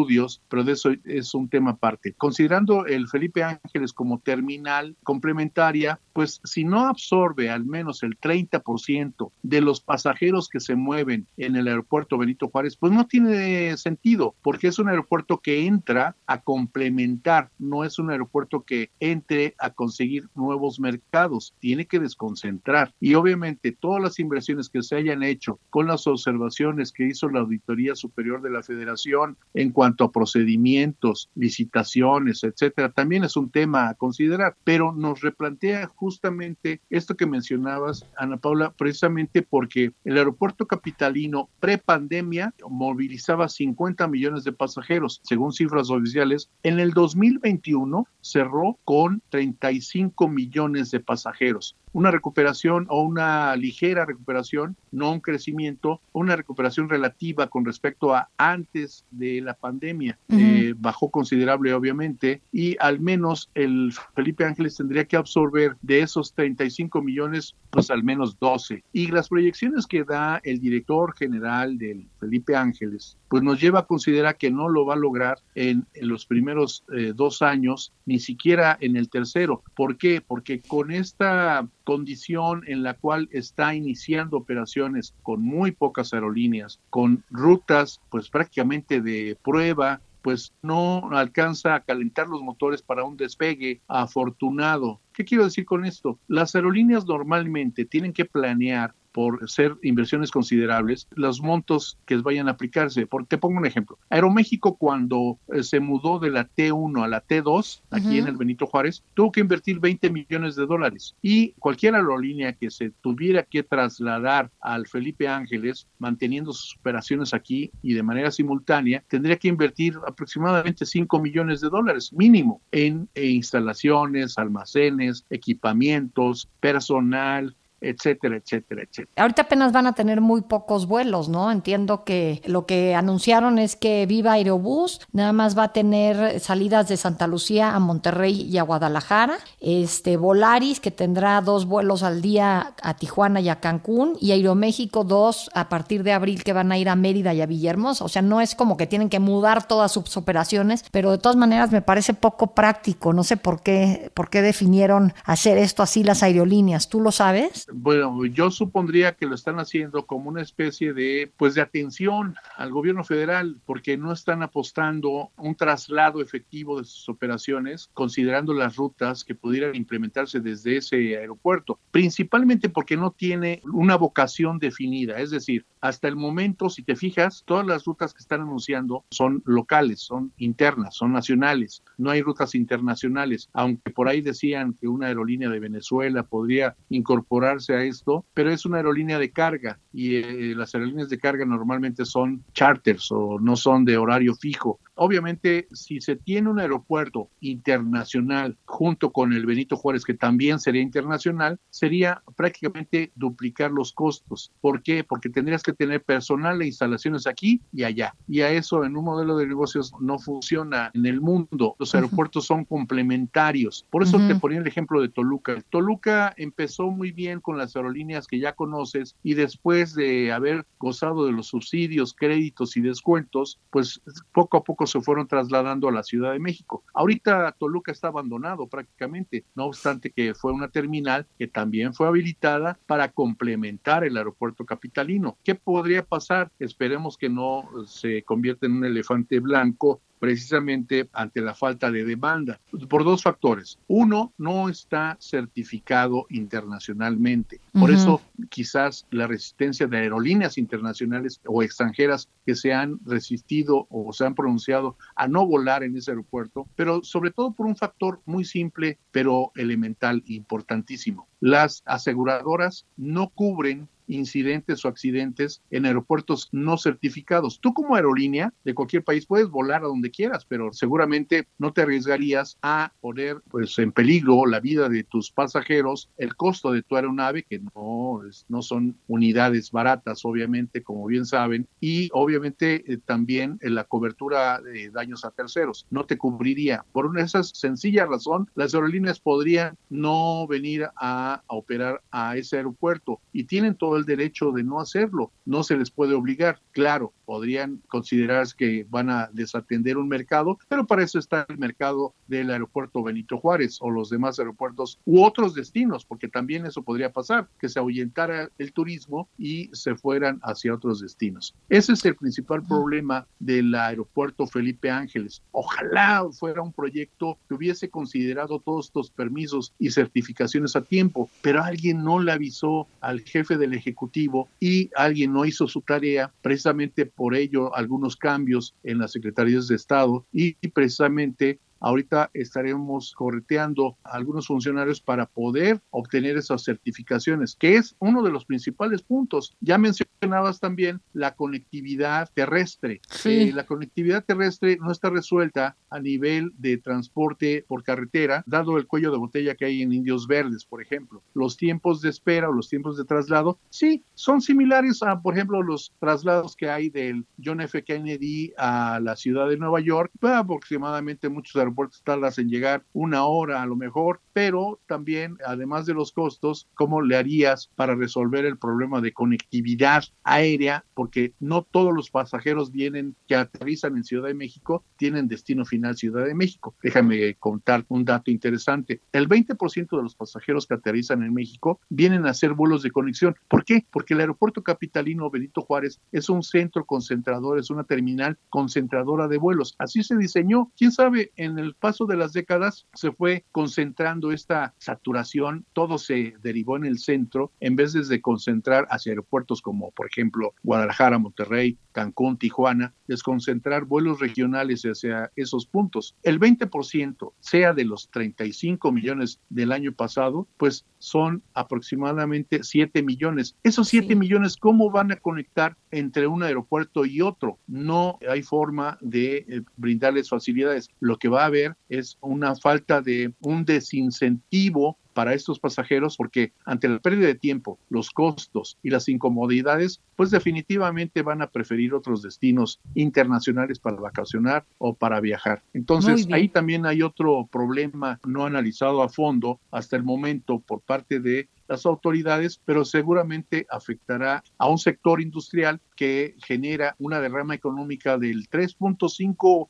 pero 0.50 0.64
de 0.64 0.74
eso 0.74 0.92
es 1.06 1.34
un 1.34 1.50
tema 1.50 1.72
aparte. 1.72 2.14
Considerando 2.14 2.86
el 2.86 3.08
Felipe 3.08 3.44
Ángeles 3.44 3.94
como 3.94 4.20
terminal 4.20 4.96
complementaria, 5.04 6.00
pues 6.14 6.42
si 6.44 6.64
no 6.64 6.88
absorbe 6.88 7.50
al 7.50 7.66
menos 7.66 8.04
el 8.04 8.20
30% 8.20 9.32
de 9.42 9.62
los 9.62 9.82
pasajeros 9.82 10.50
que 10.50 10.60
se 10.60 10.76
mueven 10.76 11.28
en 11.38 11.56
el 11.56 11.68
aeropuerto 11.68 12.18
Benito 12.18 12.50
Juárez, 12.50 12.76
pues 12.76 12.92
no 12.92 13.08
tiene 13.08 13.76
sentido, 13.78 14.36
porque 14.42 14.68
es 14.68 14.80
un 14.80 14.90
aeropuerto 14.90 15.40
que 15.40 15.66
entra 15.66 16.16
a 16.26 16.42
complementar, 16.42 17.50
no 17.58 17.84
es 17.84 18.00
un 18.00 18.12
aeropuerto 18.12 18.64
que 18.64 18.92
entre 19.00 19.56
a 19.60 19.72
conseguir 19.72 20.30
nuevos 20.36 20.80
mercados, 20.80 21.54
tiene 21.60 21.86
que 21.86 22.00
desconcentrar. 22.00 22.94
Y 23.00 23.14
obviamente 23.14 23.72
las 24.00 24.20
inversiones 24.20 24.70
que 24.70 24.84
se 24.84 24.96
hayan 24.96 25.24
hecho 25.24 25.60
con 25.70 25.88
las 25.88 26.08
observaciones 26.08 26.92
que 26.92 27.08
hizo 27.08 27.30
la 27.30 27.42
Auditoría 27.42 27.96
Superior 27.96 28.42
de 28.42 28.50
la 28.50 28.64
Federación 28.64 29.38
en 29.54 29.72
cuanto 29.72 30.04
a 30.04 30.12
procedimientos, 30.12 31.30
licitaciones, 31.36 32.44
etcétera, 32.44 32.90
también 32.92 33.24
es 33.24 33.36
un 33.38 33.50
tema 33.50 33.90
a 33.90 33.96
considerar, 33.96 34.56
pero 34.64 34.92
nos 34.92 35.22
replantea 35.22 35.88
justamente 35.88 36.82
esto 36.90 37.16
que 37.16 37.26
mencionabas, 37.26 38.06
Ana 38.18 38.38
Paula, 38.38 38.74
precisamente 38.78 39.42
porque 39.42 39.92
el 40.04 40.18
aeropuerto 40.18 40.66
capitalino 40.66 41.50
pre-pandemia 41.60 42.54
movilizaba 42.70 43.50
50 43.50 44.08
millones 44.08 44.44
de 44.44 44.52
pasajeros, 44.52 45.22
según 45.24 45.54
cifras 45.54 45.90
oficiales. 45.90 46.50
En 46.64 46.80
el 46.80 46.92
2021 46.92 48.08
cerró 48.22 48.78
con 48.84 49.22
35 49.30 50.28
millones 50.28 50.92
de 50.92 51.00
pasajeros 51.00 51.76
una 51.94 52.12
recuperación 52.12 52.86
o 52.90 53.02
una 53.02 53.56
ligera 53.56 54.06
recuperación, 54.06 54.76
no 54.92 55.12
un 55.12 55.20
crecimiento, 55.20 56.02
una 56.12 56.36
recuperación 56.36 56.90
relativa 56.90 57.48
con 57.48 57.66
respecto 57.66 58.14
a 58.14 58.30
antes 58.38 59.06
de 59.12 59.42
la 59.42 59.54
pandemia. 59.54 60.18
Eh, 60.30 60.74
bajó 60.78 61.10
considerable, 61.10 61.74
obviamente, 61.74 62.42
y 62.52 62.76
al 62.80 63.00
menos 63.00 63.50
el 63.56 63.94
Felipe 64.16 64.46
Ángeles 64.46 64.78
tendría 64.78 65.06
que 65.06 65.18
absorber 65.18 65.76
de 65.82 66.02
esos 66.02 66.34
35 66.34 67.02
millones, 67.02 67.56
pues 67.70 67.90
al 67.92 68.04
menos 68.04 68.38
12. 68.40 68.84
Y 68.94 69.08
las 69.08 69.30
proyecciones 69.30 69.88
que 69.88 70.04
da 70.04 70.40
el 70.44 70.60
director 70.60 71.16
general 71.16 71.78
del 71.78 72.08
Felipe 72.20 72.56
Ángeles, 72.56 73.18
pues 73.28 73.44
nos 73.44 73.60
lleva 73.60 73.80
a 73.80 73.86
considerar 73.86 74.38
que 74.38 74.52
no 74.52 74.70
lo 74.70 74.86
va 74.86 74.94
a 74.94 74.98
lograr 74.98 75.40
en, 75.56 75.86
los 76.02 76.26
primeros 76.26 76.84
eh, 76.94 77.14
dos 77.16 77.42
años, 77.42 77.94
ni 78.06 78.20
siquiera 78.20 78.78
en 78.82 78.96
el 78.98 79.10
tercero. 79.10 79.64
¿Por 79.76 79.98
qué? 79.98 80.22
Porque 80.22 80.62
con 80.62 80.92
esta 80.92 81.68
condición 81.84 82.64
en 82.68 82.84
la 82.84 82.94
cual 82.94 83.30
está 83.32 83.74
iniciando 83.74 84.38
operaciones 84.38 85.16
con 85.24 85.42
muy 85.42 85.72
pocas 85.72 86.14
aerolíneas, 86.14 86.80
con 86.90 87.24
rutas 87.30 88.02
pues 88.10 88.30
prácticamente 88.30 89.02
de 89.02 89.38
prueba, 89.44 90.02
pues 90.22 90.54
no 90.62 91.10
alcanza 91.12 91.76
a 91.76 91.80
calentar 91.82 92.28
los 92.28 92.42
motores 92.42 92.82
para 92.82 93.04
un 93.04 93.18
despegue 93.18 93.82
afortunado. 93.88 95.00
¿Qué 95.14 95.26
quiero 95.26 95.46
decir 95.46 95.66
con 95.66 95.86
esto? 95.86 96.20
Las 96.28 96.56
aerolíneas 96.56 97.06
normalmente 97.06 97.86
tienen 97.86 98.14
que 98.14 98.26
planear 98.26 98.94
por 99.12 99.50
ser 99.50 99.76
inversiones 99.84 100.32
considerables, 100.32 101.08
los 101.12 101.42
montos 101.42 101.98
que 102.06 102.18
vayan 102.18 102.48
a 102.48 102.52
aplicarse. 102.52 103.08
Por, 103.08 103.26
te 103.26 103.38
pongo 103.38 103.58
un 103.58 103.66
ejemplo. 103.66 103.98
Aeroméxico 104.10 104.78
cuando 104.78 105.40
eh, 105.54 105.64
se 105.64 105.80
mudó 105.80 106.20
de 106.20 106.32
la 106.32 106.48
T1 106.48 107.04
a 107.04 107.08
la 107.08 107.26
T2, 107.26 107.82
aquí 107.92 108.20
en 108.20 108.28
el 108.28 108.38
Benito 108.38 108.66
Juárez, 108.66 109.04
tuvo 109.14 109.32
que 109.32 109.42
invertir 109.42 109.80
20 109.80 110.10
millones 110.10 110.56
de 110.56 110.66
dólares. 110.66 111.16
Y 111.22 111.52
cualquier 111.60 111.96
aerolínea 111.96 112.54
que 112.54 112.70
se 112.70 112.92
tuviera 113.02 113.44
que 113.44 113.64
trasladar 113.64 114.52
al 114.62 114.88
Felipe 114.88 115.28
Ángeles, 115.28 115.88
manteniendo 115.98 116.54
sus 116.54 116.78
operaciones 116.78 117.34
aquí 117.34 117.72
y 117.82 117.94
de 117.94 118.04
manera 118.04 118.32
simultánea, 118.32 119.04
tendría 119.08 119.38
que 119.38 119.48
invertir 119.48 119.98
aproximadamente 120.08 120.86
5 120.86 121.20
millones 121.20 121.62
de 121.62 121.70
dólares 121.70 122.14
mínimo 122.14 122.62
en 122.72 123.10
instalaciones, 123.16 124.38
almacenes, 124.38 125.26
equipamientos, 125.30 126.50
personal, 126.60 127.56
etcétera, 127.82 128.38
etcétera, 128.38 128.84
etcétera. 128.84 129.12
Ahorita 129.16 129.44
apenas 129.44 129.72
van 129.72 129.88
a 129.88 129.94
tener 129.94 130.22
muy 130.22 130.42
pocos 130.42 130.88
vuelos, 130.88 131.30
¿no? 131.30 131.52
Entiendo 131.52 132.04
que 132.04 132.42
lo 132.46 132.66
que 132.66 132.96
anunciaron 132.96 133.60
es 133.60 133.76
que 133.76 134.06
Viva 134.06 134.34
Aerobús 134.34 135.02
nada 135.12 135.34
más 135.34 135.58
va 135.58 135.64
a 135.64 135.74
tener 135.74 136.40
salidas 136.40 136.88
de 136.88 136.98
Santa 136.98 137.28
Lucía 137.28 137.76
a 137.76 137.80
Monterrey 137.80 138.42
y 138.42 138.58
a 138.58 138.64
Guadalajara, 138.64 139.38
este 139.60 140.18
Volaris 140.18 140.80
que 140.80 140.92
tendrá 140.92 141.42
dos 141.42 141.66
vuelos 141.66 142.04
al 142.04 142.22
día 142.22 142.74
a 142.82 142.94
Tijuana 142.96 143.42
y 143.42 143.50
a 143.50 143.60
Cancún 143.60 144.18
y 144.20 144.32
Aeroméxico 144.32 145.04
dos 145.04 145.50
a 145.54 145.70
partir 145.70 146.04
de 146.04 146.14
abril 146.14 146.44
que 146.44 146.54
van 146.54 146.72
a 146.72 146.78
ir 146.78 146.90
a 146.90 146.96
Mérida 146.96 147.34
y 147.34 147.42
a 147.42 147.46
Villahermosa, 147.46 148.06
o 148.06 148.10
sea, 148.10 148.22
no 148.22 148.42
es 148.42 148.56
como 148.56 148.78
que 148.78 148.88
tienen 148.88 149.10
que 149.10 149.20
mudar 149.20 149.68
todas 149.68 149.92
sus 149.92 150.18
operaciones, 150.18 150.84
pero 150.92 151.12
de 151.12 151.18
todas 151.18 151.36
maneras 151.36 151.72
me 151.72 151.82
parece 151.82 152.14
poco 152.14 152.54
práctico, 152.54 153.14
no 153.14 153.24
sé 153.24 153.38
por 153.38 153.62
qué 153.62 154.12
por 154.14 154.30
qué 154.30 154.42
definieron 154.42 155.14
hacer 155.24 155.58
esto 155.58 155.84
así 155.84 156.04
las 156.04 156.24
aerolíneas, 156.24 156.90
¿tú 156.90 157.02
lo 157.02 157.12
sabes? 157.12 157.68
Bueno, 157.72 158.26
yo 158.26 158.52
supondría 158.52 159.14
que 159.14 159.26
lo 159.26 159.36
están 159.36 159.60
haciendo 159.60 160.06
como 160.06 160.30
una 160.30 160.42
especie 160.42 160.94
de, 160.94 161.32
pues, 161.38 161.56
de 161.56 161.62
atención 161.62 162.36
al 162.58 162.72
gobierno 162.72 163.04
federal, 163.04 163.58
porque 163.66 163.98
no 163.98 164.12
están 164.12 164.42
apostando 164.44 165.32
un 165.38 165.56
traslado 165.56 166.22
efectivo 166.22 166.80
de 166.80 166.86
sus 166.86 167.10
operaciones, 167.10 167.90
considerando 167.94 168.54
las 168.54 168.76
rutas 168.76 169.24
que 169.24 169.36
pudieran 169.36 169.76
implementarse 169.76 170.40
desde 170.40 170.78
ese 170.78 171.18
aeropuerto, 171.18 171.80
principalmente 171.92 172.70
porque 172.70 172.98
no 172.98 173.12
tiene 173.12 173.62
una 173.66 173.96
vocación 173.96 174.60
definida, 174.60 175.20
es 175.20 175.32
decir, 175.32 175.66
hasta 175.82 176.08
el 176.08 176.16
momento, 176.16 176.70
si 176.70 176.84
te 176.84 176.96
fijas, 176.96 177.44
todas 177.46 177.66
las 177.66 177.86
rutas 177.86 178.14
que 178.14 178.20
están 178.20 178.42
anunciando 178.42 179.06
son 179.12 179.42
locales, 179.46 180.00
son 180.02 180.34
internas, 180.38 180.96
son 180.96 181.14
nacionales, 181.14 181.84
no 181.98 182.10
hay 182.10 182.22
rutas 182.22 182.56
internacionales, 182.56 183.50
aunque 183.54 183.92
por 183.92 184.08
ahí 184.08 184.22
decían 184.22 184.74
que 184.74 184.88
una 184.88 185.08
aerolínea 185.08 185.50
de 185.50 185.60
Venezuela 185.60 186.24
podría 186.24 186.76
incorporar 186.90 187.59
a 187.70 187.84
esto, 187.84 188.26
pero 188.34 188.52
es 188.52 188.66
una 188.66 188.78
aerolínea 188.78 189.20
de 189.20 189.32
carga 189.32 189.80
y 189.92 190.16
eh, 190.16 190.56
las 190.56 190.74
aerolíneas 190.74 191.10
de 191.10 191.18
carga 191.18 191.46
normalmente 191.46 192.06
son 192.06 192.44
charters 192.54 193.12
o 193.12 193.40
no 193.40 193.56
son 193.56 193.86
de 193.86 193.98
horario 193.98 194.36
fijo. 194.36 194.80
Obviamente, 195.02 195.70
si 195.72 196.02
se 196.02 196.18
tiene 196.18 196.50
un 196.50 196.60
aeropuerto 196.60 197.30
internacional 197.40 198.58
junto 198.66 199.14
con 199.14 199.32
el 199.32 199.46
Benito 199.46 199.78
Juárez, 199.78 200.04
que 200.04 200.14
también 200.14 200.60
sería 200.60 200.82
internacional, 200.82 201.58
sería 201.70 202.22
prácticamente 202.36 203.14
duplicar 203.16 203.72
los 203.72 203.94
costos. 203.94 204.52
¿Por 204.60 204.84
qué? 204.84 205.06
Porque 205.06 205.30
tendrías 205.30 205.64
que 205.64 205.72
tener 205.72 206.04
personal 206.04 206.62
e 206.62 206.66
instalaciones 206.66 207.28
aquí 207.28 207.62
y 207.72 207.86
allá. 207.86 208.14
Y 208.28 208.42
a 208.42 208.52
eso 208.52 208.84
en 208.84 208.98
un 208.98 209.06
modelo 209.06 209.38
de 209.38 209.48
negocios 209.48 209.94
no 210.02 210.20
funciona 210.20 210.92
en 210.94 211.06
el 211.06 211.22
mundo. 211.22 211.78
Los 211.80 211.96
aeropuertos 211.96 212.46
son 212.46 212.66
complementarios. 212.66 213.86
Por 213.90 214.04
eso 214.04 214.18
te 214.28 214.36
ponía 214.36 214.60
el 214.60 214.68
ejemplo 214.68 215.02
de 215.02 215.08
Toluca. 215.08 215.64
Toluca 215.70 216.34
empezó 216.36 216.92
muy 216.92 217.14
bien 217.14 217.40
con 217.40 217.58
las 217.58 217.74
aerolíneas 217.74 218.28
que 218.28 218.40
ya 218.40 218.52
conoces 218.52 219.16
y 219.24 219.36
después 219.36 219.96
de 219.96 220.34
haber 220.34 220.66
gozado 220.78 221.26
de 221.26 221.32
los 221.32 221.48
subsidios, 221.48 222.14
créditos 222.14 222.76
y 222.76 222.82
descuentos, 222.82 223.62
pues 223.70 224.02
poco 224.34 224.58
a 224.58 224.64
poco 224.66 224.89
se 224.90 225.02
fueron 225.02 225.28
trasladando 225.28 225.88
a 225.88 225.92
la 225.92 226.04
Ciudad 226.04 226.34
de 226.34 226.40
México. 226.40 226.84
Ahorita 226.94 227.56
Toluca 227.58 227.92
está 227.92 228.08
abandonado 228.08 228.68
prácticamente, 228.68 229.46
no 229.56 229.66
obstante 229.66 230.12
que 230.12 230.34
fue 230.34 230.52
una 230.52 230.68
terminal 230.68 231.28
que 231.38 231.48
también 231.48 231.94
fue 231.94 232.08
habilitada 232.08 232.78
para 232.86 233.12
complementar 233.12 234.04
el 234.04 234.18
aeropuerto 234.18 234.66
capitalino. 234.66 235.38
¿Qué 235.44 235.56
podría 235.56 236.04
pasar? 236.04 236.52
Esperemos 236.60 237.18
que 237.18 237.30
no 237.30 237.70
se 237.86 238.24
convierta 238.24 238.66
en 238.66 238.74
un 238.74 238.86
elefante 238.86 239.40
blanco 239.40 240.02
precisamente 240.20 241.10
ante 241.14 241.42
la 241.42 241.56
falta 241.56 241.92
de 241.92 242.04
demanda, 242.04 242.60
por 242.90 243.04
dos 243.04 243.24
factores. 243.24 243.80
Uno, 243.88 244.34
no 244.38 244.70
está 244.70 245.18
certificado 245.20 246.26
internacionalmente. 246.30 247.62
Por 247.74 247.92
eso 247.92 248.22
quizás 248.50 249.06
la 249.12 249.28
resistencia 249.28 249.88
de 249.88 249.98
aerolíneas 249.98 250.58
internacionales 250.58 251.40
o 251.46 251.64
extranjeras 251.64 252.30
que 252.46 252.56
se 252.56 252.74
han 252.74 253.00
resistido 253.06 253.88
o 253.90 254.12
se 254.14 254.26
han 254.26 254.36
pronunciado 254.36 254.98
a 255.16 255.28
no 255.28 255.46
volar 255.46 255.84
en 255.84 255.96
ese 255.96 256.12
aeropuerto, 256.12 256.68
pero 256.76 257.04
sobre 257.04 257.32
todo 257.32 257.52
por 257.52 257.66
un 257.66 257.76
factor 257.76 258.22
muy 258.26 258.44
simple 258.44 259.00
pero 259.12 259.52
elemental, 259.56 260.24
importantísimo. 260.28 261.29
Las 261.40 261.84
aseguradoras 261.86 262.86
no 262.98 263.30
cubren 263.30 263.88
incidentes 264.10 264.84
o 264.84 264.88
accidentes 264.88 265.62
en 265.70 265.86
aeropuertos 265.86 266.50
no 266.52 266.78
certificados. 266.78 267.60
Tú 267.62 267.74
como 267.74 267.96
aerolínea 267.96 268.54
de 268.66 268.74
cualquier 268.74 269.04
país 269.04 269.26
puedes 269.26 269.50
volar 269.50 269.84
a 269.84 269.88
donde 269.88 270.12
quieras, 270.12 270.46
pero 270.46 270.74
seguramente 270.74 271.48
no 271.58 271.72
te 271.72 271.84
arriesgarías 271.84 272.58
a 272.62 272.92
poner 273.00 273.42
pues 273.50 273.78
en 273.80 273.92
peligro 273.92 274.46
la 274.46 274.60
vida 274.60 274.90
de 274.90 275.04
tus 275.04 275.32
pasajeros, 275.32 276.10
el 276.18 276.36
costo 276.36 276.72
de 276.72 276.82
tu 276.82 276.96
aeronave 276.96 277.44
que 277.44 277.60
no 277.60 278.22
no 278.48 278.62
son 278.62 278.98
unidades 279.08 279.72
baratas 279.72 280.26
obviamente 280.26 280.82
como 280.82 281.06
bien 281.06 281.26
saben 281.26 281.68
y 281.80 282.10
obviamente 282.12 282.92
eh, 282.92 282.98
también 282.98 283.60
en 283.62 283.76
la 283.76 283.84
cobertura 283.84 284.60
de 284.60 284.90
daños 284.90 285.24
a 285.24 285.32
terceros 285.32 285.86
no 285.90 286.06
te 286.06 286.18
cubriría. 286.18 286.84
Por 286.92 287.06
una 287.06 287.28
sencilla 287.28 288.06
razón, 288.06 288.50
las 288.56 288.74
aerolíneas 288.74 289.20
podrían 289.20 289.78
no 289.90 290.48
venir 290.48 290.88
a 290.96 291.29
operar 291.48 292.02
a 292.12 292.38
ese 292.38 292.58
aeropuerto 292.58 293.20
y 293.32 293.46
tienen 293.46 293.76
todo 293.76 293.98
el 293.98 294.06
derecho 294.06 294.52
de 294.52 294.64
no 294.64 294.80
hacerlo, 294.80 295.32
no 295.46 295.64
se 295.64 295.78
les 295.78 295.92
puede 295.92 296.14
obligar. 296.14 296.60
Claro, 296.72 297.14
podrían 297.26 297.82
considerarse 297.88 298.56
que 298.58 298.88
van 298.90 299.10
a 299.10 299.30
desatender 299.34 299.98
un 299.98 300.08
mercado, 300.08 300.58
pero 300.68 300.88
para 300.88 301.04
eso 301.04 301.20
está 301.20 301.46
el 301.50 301.58
mercado 301.58 302.14
del 302.28 302.50
aeropuerto 302.50 303.04
Benito 303.04 303.38
Juárez 303.38 303.78
o 303.82 303.90
los 303.90 304.10
demás 304.10 304.40
aeropuertos 304.40 305.00
u 305.06 305.24
otros 305.24 305.54
destinos, 305.54 306.06
porque 306.06 306.28
también 306.28 306.66
eso 306.66 306.82
podría 306.82 307.12
pasar, 307.12 307.48
que 307.60 307.70
se 307.70 307.80
ahuyentara 307.80 308.50
el 308.58 308.74
turismo 308.74 309.30
y 309.38 309.70
se 309.74 309.96
fueran 309.96 310.40
hacia 310.44 310.74
otros 310.74 311.02
destinos. 311.02 311.56
Ese 311.70 311.94
es 311.94 312.06
el 312.06 312.16
principal 312.16 312.64
problema 312.64 313.28
del 313.40 313.74
aeropuerto 313.76 314.48
Felipe 314.48 314.90
Ángeles. 314.90 315.42
Ojalá 315.52 316.26
fuera 316.32 316.62
un 316.62 316.74
proyecto 316.74 317.38
que 317.48 317.56
hubiese 317.56 317.90
considerado 317.90 318.60
todos 318.60 318.88
estos 318.88 319.12
permisos 319.12 319.74
y 319.78 319.92
certificaciones 319.92 320.76
a 320.76 320.82
tiempo, 320.82 321.19
pero 321.42 321.64
alguien 321.64 322.04
no 322.04 322.20
le 322.20 322.32
avisó 322.32 322.88
al 323.02 323.22
jefe 323.22 323.58
del 323.58 323.74
Ejecutivo 323.74 324.48
y 324.60 324.90
alguien 324.96 325.34
no 325.34 325.46
hizo 325.46 325.68
su 325.68 325.82
tarea, 325.82 326.32
precisamente 326.42 327.06
por 327.06 327.36
ello 327.36 327.76
algunos 327.76 328.16
cambios 328.16 328.76
en 328.84 329.00
las 329.00 329.12
secretarías 329.12 329.68
de 329.68 329.76
Estado 329.76 330.26
y 330.32 330.54
precisamente 330.70 331.60
Ahorita 331.80 332.30
estaremos 332.34 333.14
correteando 333.16 333.98
a 334.04 334.12
algunos 334.12 334.48
funcionarios 334.48 335.02
para 335.02 335.26
poder 335.26 335.82
obtener 335.92 336.38
esas 336.38 336.64
certificaciones, 336.64 337.56
que 337.56 337.76
es 337.76 337.96
uno 338.00 338.22
de 338.22 338.32
los 338.32 338.46
principales 338.46 339.02
puntos. 339.02 339.56
Ya 339.62 339.78
mencionabas 339.78 340.60
también 340.60 341.02
la 341.14 341.36
conectividad 341.36 342.30
terrestre. 342.34 343.02
Eh, 343.26 343.52
la 343.54 343.66
conectividad 343.66 344.24
terrestre 344.24 344.78
no 344.82 344.92
está 344.92 345.10
resuelta 345.10 345.78
a 345.90 346.00
nivel 346.00 346.52
de 346.58 346.78
transporte 346.78 347.66
por 347.68 347.84
carretera, 347.84 348.44
dado 348.46 348.78
el 348.78 348.88
cuello 348.88 349.12
de 349.12 349.18
botella 349.18 349.56
que 349.56 349.66
hay 349.66 349.82
en 349.82 349.94
Indios 349.94 350.28
Verdes, 350.28 350.66
por 350.66 350.82
ejemplo. 350.82 351.24
Los 351.34 351.58
tiempos 351.58 352.02
de 352.02 352.10
espera 352.10 352.50
o 352.50 352.54
los 352.54 352.70
tiempos 352.70 352.98
de 352.98 353.06
traslado, 353.06 353.60
sí, 353.70 354.04
son 354.14 354.42
similares 354.42 355.02
a, 355.02 355.22
por 355.22 355.34
ejemplo, 355.34 355.64
los 355.64 355.94
traslados 356.00 356.56
que 356.56 356.70
hay 356.70 356.90
del 356.90 357.26
John 357.44 357.62
F. 357.62 357.84
Kennedy 357.84 358.54
a 358.58 359.00
la 359.02 359.16
ciudad 359.16 359.48
de 359.48 359.58
Nueva 359.58 359.80
York, 359.80 360.12
aproximadamente 360.22 361.30
muchos 361.30 361.56
aeropuertos 361.56 361.69
tardas 362.04 362.38
en 362.38 362.50
llegar 362.50 362.84
una 362.94 363.26
hora 363.26 363.62
a 363.62 363.66
lo 363.66 363.76
mejor, 363.76 364.22
pero 364.34 364.80
también, 364.88 365.38
además 365.46 365.86
de 365.86 365.94
los 365.94 366.12
costos, 366.12 366.68
¿cómo 366.74 367.02
le 367.02 367.16
harías 367.16 367.70
para 367.76 367.96
resolver 367.96 368.46
el 368.46 368.58
problema 368.58 369.02
de 369.02 369.14
conectividad 369.14 370.04
aérea? 370.24 370.86
Porque 370.94 371.34
no 371.40 371.64
todos 371.64 371.94
los 371.94 372.10
pasajeros 372.10 372.72
vienen 372.72 373.16
que 373.28 373.36
aterrizan 373.36 373.98
en 373.98 374.04
Ciudad 374.04 374.28
de 374.28 374.34
México 374.34 374.84
tienen 374.98 375.28
destino 375.28 375.66
final 375.66 375.98
Ciudad 375.98 376.26
de 376.26 376.36
México. 376.36 376.76
Déjame 376.82 377.36
contar 377.36 377.86
un 377.90 378.06
dato 378.06 378.32
interesante. 378.32 379.02
El 379.12 379.28
20% 379.28 379.98
de 379.98 380.04
los 380.04 380.16
pasajeros 380.16 380.66
que 380.68 380.74
aterrizan 380.74 381.24
en 381.24 381.34
México 381.34 381.80
vienen 381.90 382.26
a 382.26 382.32
hacer 382.32 382.54
vuelos 382.54 382.84
de 382.84 382.92
conexión. 382.92 383.36
¿Por 383.48 383.66
qué? 383.66 383.86
Porque 383.92 384.14
el 384.14 384.22
aeropuerto 384.22 384.64
capitalino 384.64 385.30
Benito 385.30 385.62
Juárez 385.62 386.00
es 386.12 386.30
un 386.30 386.44
centro 386.44 386.86
concentrador, 386.86 387.60
es 387.60 387.70
una 387.70 387.84
terminal 387.84 388.38
concentradora 388.50 389.28
de 389.28 389.38
vuelos. 389.38 389.76
Así 389.78 390.04
se 390.04 390.18
diseñó. 390.18 390.72
¿Quién 390.78 390.92
sabe 390.92 391.32
en 391.36 391.59
en 391.60 391.66
el 391.66 391.76
paso 391.76 392.06
de 392.06 392.18
las 392.18 392.34
décadas 392.34 392.88
se 392.94 393.12
fue 393.12 393.46
concentrando 393.52 394.32
esta 394.32 394.74
saturación, 394.78 395.66
todo 395.74 395.98
se 395.98 396.34
derivó 396.42 396.78
en 396.78 396.86
el 396.86 397.00
centro 397.00 397.52
en 397.60 397.76
vez 397.76 397.94
de 397.94 398.22
concentrar 398.22 398.88
hacia 398.90 399.12
aeropuertos 399.12 399.62
como 399.62 399.92
por 399.92 400.08
ejemplo 400.08 400.54
Guadalajara, 400.64 401.20
Monterrey, 401.20 401.78
Cancún, 401.92 402.38
Tijuana, 402.38 402.94
desconcentrar 403.08 403.86
vuelos 403.86 404.20
regionales 404.20 404.84
hacia 404.84 405.32
esos 405.36 405.66
puntos. 405.66 406.16
El 406.24 406.40
20%, 406.40 407.34
sea 407.40 407.74
de 407.74 407.84
los 407.84 408.10
35 408.10 408.92
millones 408.92 409.40
del 409.50 409.72
año 409.72 409.92
pasado, 409.92 410.48
pues 410.58 410.86
son 411.00 411.44
aproximadamente 411.54 412.64
7 412.64 413.04
millones. 413.04 413.56
Esos 413.64 413.88
7 413.90 414.16
millones, 414.16 414.56
¿cómo 414.58 414.92
van 414.92 415.12
a 415.12 415.18
conectar 415.18 415.76
entre 415.92 416.28
un 416.28 416.44
aeropuerto 416.44 417.06
y 417.06 417.22
otro? 417.22 417.58
No 417.68 418.20
hay 418.30 418.44
forma 418.44 418.98
de 419.02 419.46
eh, 419.48 419.62
brindarles 419.76 420.30
facilidades. 420.30 420.90
Lo 421.00 421.18
que 421.18 421.30
va 421.30 421.46
a 421.46 421.49
haber 421.50 421.76
es 421.90 422.18
una 422.22 422.56
falta 422.56 423.02
de 423.02 423.34
un 423.42 423.66
desincentivo 423.66 424.98
para 425.14 425.34
estos 425.34 425.60
pasajeros 425.60 426.16
porque 426.16 426.54
ante 426.64 426.88
la 426.88 427.00
pérdida 427.00 427.28
de 427.28 427.36
tiempo, 427.36 427.78
los 427.90 428.10
costos 428.10 428.78
y 428.82 428.90
las 428.90 429.10
incomodidades, 429.10 430.02
pues 430.16 430.32
definitivamente 430.32 431.24
van 431.24 431.42
a 431.42 431.48
preferir 431.48 431.94
otros 431.94 432.22
destinos 432.22 432.80
internacionales 432.96 433.80
para 433.80 433.98
vacacionar 433.98 434.66
o 434.78 434.94
para 434.94 435.20
viajar. 435.20 435.62
Entonces, 435.74 436.28
ahí 436.32 436.48
también 436.48 436.86
hay 436.86 437.02
otro 437.02 437.50
problema 437.52 438.20
no 438.26 438.46
analizado 438.46 439.04
a 439.04 439.10
fondo 439.10 439.60
hasta 439.72 439.98
el 439.98 440.04
momento 440.04 440.60
por 440.60 440.80
parte 440.80 441.20
de 441.20 441.50
las 441.68 441.86
autoridades, 441.86 442.60
pero 442.66 442.84
seguramente 442.84 443.68
afectará 443.70 444.44
a 444.58 444.70
un 444.70 444.78
sector 444.78 445.22
industrial 445.22 445.80
que 445.96 446.36
genera 446.44 446.96
una 446.98 447.20
derrama 447.20 447.54
económica 447.54 448.18
del 448.18 448.50
3.5% 448.50 449.68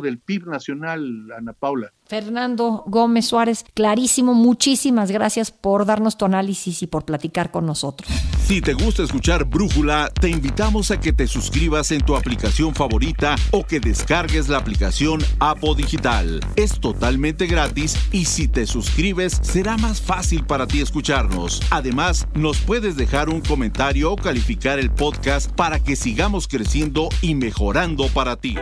del 0.00 0.18
PIB 0.18 0.46
nacional, 0.46 1.30
Ana 1.36 1.52
Paula. 1.52 1.92
Fernando 2.06 2.84
Gómez 2.86 3.26
Suárez, 3.26 3.64
clarísimo, 3.74 4.34
muchísimas 4.34 5.10
gracias 5.10 5.50
por 5.50 5.86
darnos 5.86 6.18
tu 6.18 6.26
análisis 6.26 6.82
y 6.82 6.86
por 6.86 7.04
platicar 7.04 7.50
con 7.50 7.64
nosotros. 7.64 8.10
Si 8.46 8.60
te 8.60 8.74
gusta 8.74 9.02
escuchar 9.02 9.46
Brújula, 9.46 10.10
te 10.20 10.28
invitamos 10.28 10.90
a 10.90 11.00
que 11.00 11.14
te 11.14 11.26
suscribas 11.26 11.90
en 11.92 12.02
tu 12.02 12.14
aplicación 12.14 12.74
favorita 12.74 13.36
o 13.52 13.64
que 13.64 13.80
descargues 13.80 14.50
la 14.50 14.58
aplicación 14.58 15.20
Apo 15.38 15.74
Digital. 15.74 16.40
Es 16.56 16.78
totalmente 16.78 17.46
gratis 17.46 17.96
y 18.12 18.26
si 18.26 18.46
te 18.46 18.66
suscribes 18.66 19.40
será 19.42 19.78
más 19.78 20.02
fácil 20.02 20.44
para 20.44 20.66
ti 20.66 20.82
escucharnos. 20.82 21.62
Además, 21.70 22.28
nos 22.34 22.58
puedes 22.58 22.96
dejar 22.96 23.30
un 23.30 23.40
comentario 23.40 24.12
o 24.12 24.16
calificar 24.16 24.78
el 24.78 24.90
podcast 24.90 25.50
para 25.52 25.80
que 25.80 25.96
sigamos 25.96 26.46
creciendo 26.46 27.08
y 27.22 27.34
mejorando 27.34 28.08
para 28.08 28.36
ti. 28.36 28.56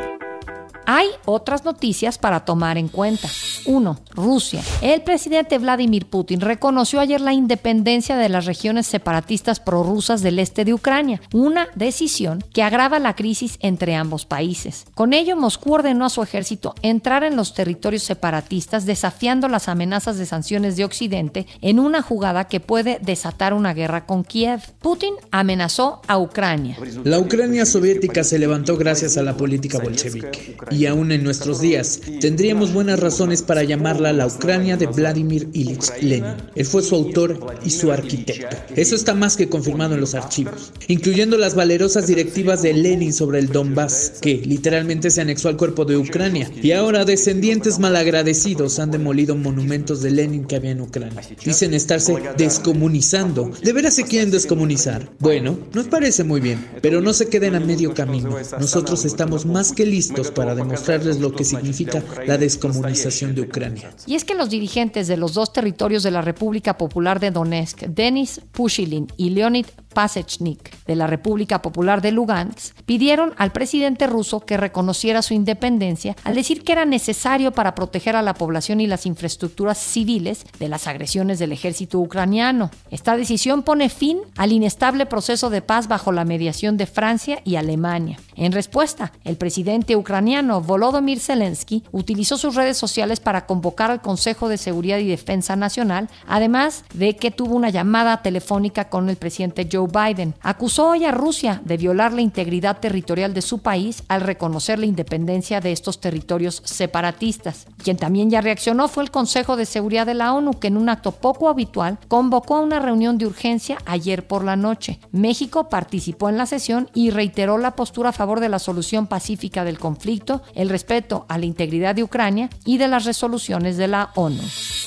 Hay 0.87 1.07
otras 1.25 1.65
noticias 1.65 2.19
para 2.19 2.45
tomar 2.45 2.77
en 2.77 2.89
cuenta. 2.89 3.29
1. 3.67 4.01
Rusia. 4.15 4.63
El 4.81 5.03
presidente 5.03 5.59
Vladimir 5.59 6.07
Putin 6.07 6.41
reconoció 6.41 7.01
ayer 7.01 7.21
la 7.21 7.33
independencia 7.33 8.17
de 8.17 8.29
las 8.29 8.47
regiones 8.47 8.87
separatistas 8.87 9.61
prorrusas 9.61 10.23
del 10.23 10.39
este 10.39 10.65
de 10.65 10.75
Ucrania, 10.75 11.21
una 11.33 11.69
decisión 11.75 12.45
que 12.53 12.63
agrava 12.63 12.99
la 12.99 13.15
crisis 13.15 13.59
entre 13.61 13.95
ambos 13.95 14.27
países. 14.27 14.85
Con 14.95 15.13
ello, 15.13 15.37
Moscú 15.37 15.75
ordenó 15.75 16.05
a 16.05 16.11
su 16.11 16.23
ejército 16.23 16.75
entrar 16.83 17.23
en 17.25 17.37
los 17.37 17.55
territorios 17.55 18.03
separatistas, 18.03 18.85
desafiando 18.85 19.49
las 19.49 19.69
amenazas 19.69 20.19
de 20.19 20.27
sanciones 20.27 20.77
de 20.77 20.85
Occidente 20.85 21.47
en 21.61 21.79
una 21.79 22.03
jugada 22.03 22.49
que 22.49 22.61
puede 22.61 22.99
desatar 23.01 23.55
una 23.55 23.75
guerra 23.75 24.07
con 24.07 24.25
Kiev. 24.25 24.61
Putin 24.81 25.15
amenazó 25.31 26.03
a 26.09 26.19
Ucrania. 26.19 26.77
La 27.05 27.19
Ucrania 27.19 27.67
soviética 27.67 28.25
se 28.25 28.39
levantó 28.39 28.77
gracias 28.77 29.17
a 29.17 29.23
la 29.23 29.37
política 29.37 29.79
bolchevique 29.79 30.57
y 30.73 30.87
aún 30.87 31.13
en 31.13 31.25
nuestros 31.25 31.61
días, 31.61 32.01
tendríamos 32.21 32.73
buenas 32.73 32.99
razones 32.99 33.43
para 33.43 33.63
llamarla 33.63 34.13
la 34.13 34.27
Ucrania 34.27 34.77
de 34.77 34.87
Vladimir 34.87 35.49
Ilich 35.53 35.91
Lenin. 36.01 36.35
Él 36.55 36.67
fue 36.67 36.83
su 36.83 36.95
autor 36.95 37.39
y 37.65 37.71
su 37.71 37.93
arquitecto. 37.93 38.57
Eso 38.75 38.95
está 38.95 39.15
más 39.15 39.37
que 39.37 39.49
confirmado 39.49 39.95
en 39.95 40.01
los 40.01 40.15
archivos, 40.15 40.73
incluyendo 40.89 41.39
las 41.39 41.55
valerosas 41.55 42.07
directivas 42.07 42.63
de 42.63 42.73
Lenin 42.73 43.13
sobre 43.13 43.39
el 43.39 43.49
Donbass, 43.49 44.15
que 44.21 44.37
literalmente 44.37 45.11
se 45.11 45.21
anexó 45.21 45.49
al 45.49 45.57
cuerpo 45.57 45.85
de 45.85 45.97
Ucrania, 45.97 46.51
y 46.63 46.73
ahora 46.73 47.05
descendientes 47.05 47.79
malagradecidos 47.79 48.79
han 48.79 48.91
demolido 48.91 49.37
monumentos 49.37 50.03
de 50.03 50.11
Lenin 50.11 50.45
que 50.45 50.57
había 50.57 50.71
en 50.71 50.81
Ucrania. 50.81 51.23
Dicen 51.45 51.75
estarse 51.75 52.15
descomunizando. 52.37 53.51
¿De 53.63 53.73
veras 53.73 53.95
se 53.95 54.05
quieren 54.05 54.31
descomunizar? 54.31 55.11
Bueno, 55.19 55.59
nos 55.73 55.89
parece 55.89 56.25
muy 56.25 56.41
bien, 56.41 56.65
pero 56.81 57.01
no 57.01 57.13
se 57.13 57.29
queden 57.29 57.55
a 57.55 57.61
medio 57.61 57.95
camino. 57.95 58.37
Nosotros 58.59 59.05
estamos 59.05 59.47
más 59.47 59.73
que 59.73 59.87
listos 59.87 60.31
para 60.31 60.55
demostrarles 60.63 61.21
lo 61.21 61.33
que 61.33 61.45
significa 61.45 62.03
la 62.27 62.39
descomunización 62.39 63.35
de 63.35 63.43
Ucrania. 63.43 63.91
Y 64.07 64.15
es 64.15 64.25
que 64.25 64.35
los 64.35 64.51
dirigentes 64.51 65.09
de 65.09 65.17
los 65.17 65.35
dos 65.35 65.53
territorios 65.53 66.03
de 66.03 66.11
la 66.11 66.23
República 66.23 66.77
Popular 66.77 67.21
de 67.21 67.31
Donetsk, 67.31 67.83
Denis 67.83 68.41
Pushilin 68.53 69.09
y 69.17 69.31
Leonid 69.31 69.67
Pasechnik 69.93 70.85
de 70.85 70.97
la 70.97 71.07
República 71.07 71.63
Popular 71.63 72.03
de 72.03 72.13
Lugansk 72.13 72.75
pidieron 72.83 73.35
al 73.37 73.53
presidente 73.53 74.07
ruso 74.07 74.41
que 74.41 74.57
reconociera 74.57 75.23
su 75.23 75.35
independencia 75.35 76.17
al 76.25 76.35
decir 76.35 76.65
que 76.65 76.73
era 76.73 76.85
necesario 76.85 77.53
para 77.53 77.75
proteger 77.75 78.17
a 78.17 78.23
la 78.23 78.35
población 78.35 78.81
y 78.81 78.87
las 78.87 79.07
infraestructuras 79.07 79.79
civiles 79.79 80.45
de 80.59 80.69
las 80.69 80.87
agresiones 80.87 81.39
del 81.39 81.53
ejército 81.53 81.99
ucraniano. 81.99 82.71
Esta 82.91 83.17
decisión 83.17 83.63
pone 83.63 83.89
fin 83.89 84.19
al 84.37 84.53
inestable 84.53 85.07
proceso 85.07 85.51
de 85.51 85.63
paz 85.63 85.89
bajo 85.89 86.13
la 86.13 86.25
mediación 86.25 86.77
de 86.77 86.87
Francia 86.87 87.41
y 87.45 87.57
Alemania. 87.57 88.19
En 88.35 88.53
respuesta, 88.53 89.13
el 89.25 89.37
presidente 89.37 89.97
ucraniano 89.97 90.61
Volodymyr 90.61 91.21
Zelensky 91.21 91.85
utilizó 91.93 92.39
sus 92.39 92.55
redes 92.55 92.77
sociales 92.77 93.21
para 93.21 93.47
convocar 93.47 93.91
al 93.91 94.01
Consejo 94.03 94.49
de 94.49 94.59
Seguridad 94.59 94.99
y 94.99 95.07
Defensa 95.07 95.57
Nacional, 95.57 96.09
además 96.27 96.85
de 96.95 97.17
que 97.17 97.31
tuvo 97.31 97.55
una 97.55 97.71
llamada 97.71 98.23
telefónica 98.23 98.89
con 98.89 99.09
el 99.09 99.17
presidente 99.17 99.69
Joe 99.71 99.82
Biden. 99.87 100.35
Acusó 100.43 100.91
hoy 100.91 101.05
a 101.05 101.13
Rusia 101.13 101.61
de 101.65 101.77
violar 101.77 102.13
la 102.13 102.21
integridad 102.21 102.81
territorial 102.81 103.35
de 103.35 103.43
su 103.43 103.59
país 103.59 104.03
al 104.09 104.21
reconocer 104.21 104.79
la 104.79 104.87
independencia 104.87 105.61
de 105.61 105.73
estos 105.73 106.01
territorios 106.01 106.63
separatistas. 106.65 107.67
Quien 107.83 107.97
también 107.97 108.31
ya 108.31 108.41
reaccionó 108.41 108.89
fue 108.89 109.03
el 109.03 109.11
Consejo 109.11 109.57
de 109.57 109.67
Seguridad 109.67 110.07
de 110.07 110.15
la 110.15 110.33
ONU, 110.33 110.59
que 110.59 110.69
en 110.69 110.77
un 110.77 110.89
acto 110.89 111.13
poco 111.13 111.49
habitual 111.49 111.99
convocó 112.09 112.57
a 112.57 112.61
una 112.61 112.81
reunión 112.81 113.19
de 113.19 113.27
urgencia 113.27 113.79
ayer 113.87 114.27
por 114.27 114.45
la 114.45 114.57
noche. 114.57 115.01
México 115.11 115.69
participó 115.69 116.29
en 116.29 116.37
la 116.37 116.47
sesión 116.47 116.91
y 116.95 117.11
reiteró 117.11 117.59
la 117.59 117.77
postura 117.77 118.11
a 118.11 118.13
favor 118.13 118.41
de 118.41 118.49
la 118.49 118.59
solución 118.59 119.07
pacífica 119.07 119.65
del 119.65 119.79
conflicto, 119.79 120.43
el 120.55 120.69
respeto 120.69 121.27
a 121.29 121.39
la 121.39 121.47
integridad 121.47 121.95
de 121.95 122.03
Ucrania 122.03 122.51
y 122.65 122.79
de 122.79 122.89
las 122.89 123.05
resoluciones 123.05 123.77
de 123.77 123.89
la 123.89 124.11
ONU. 124.15 124.43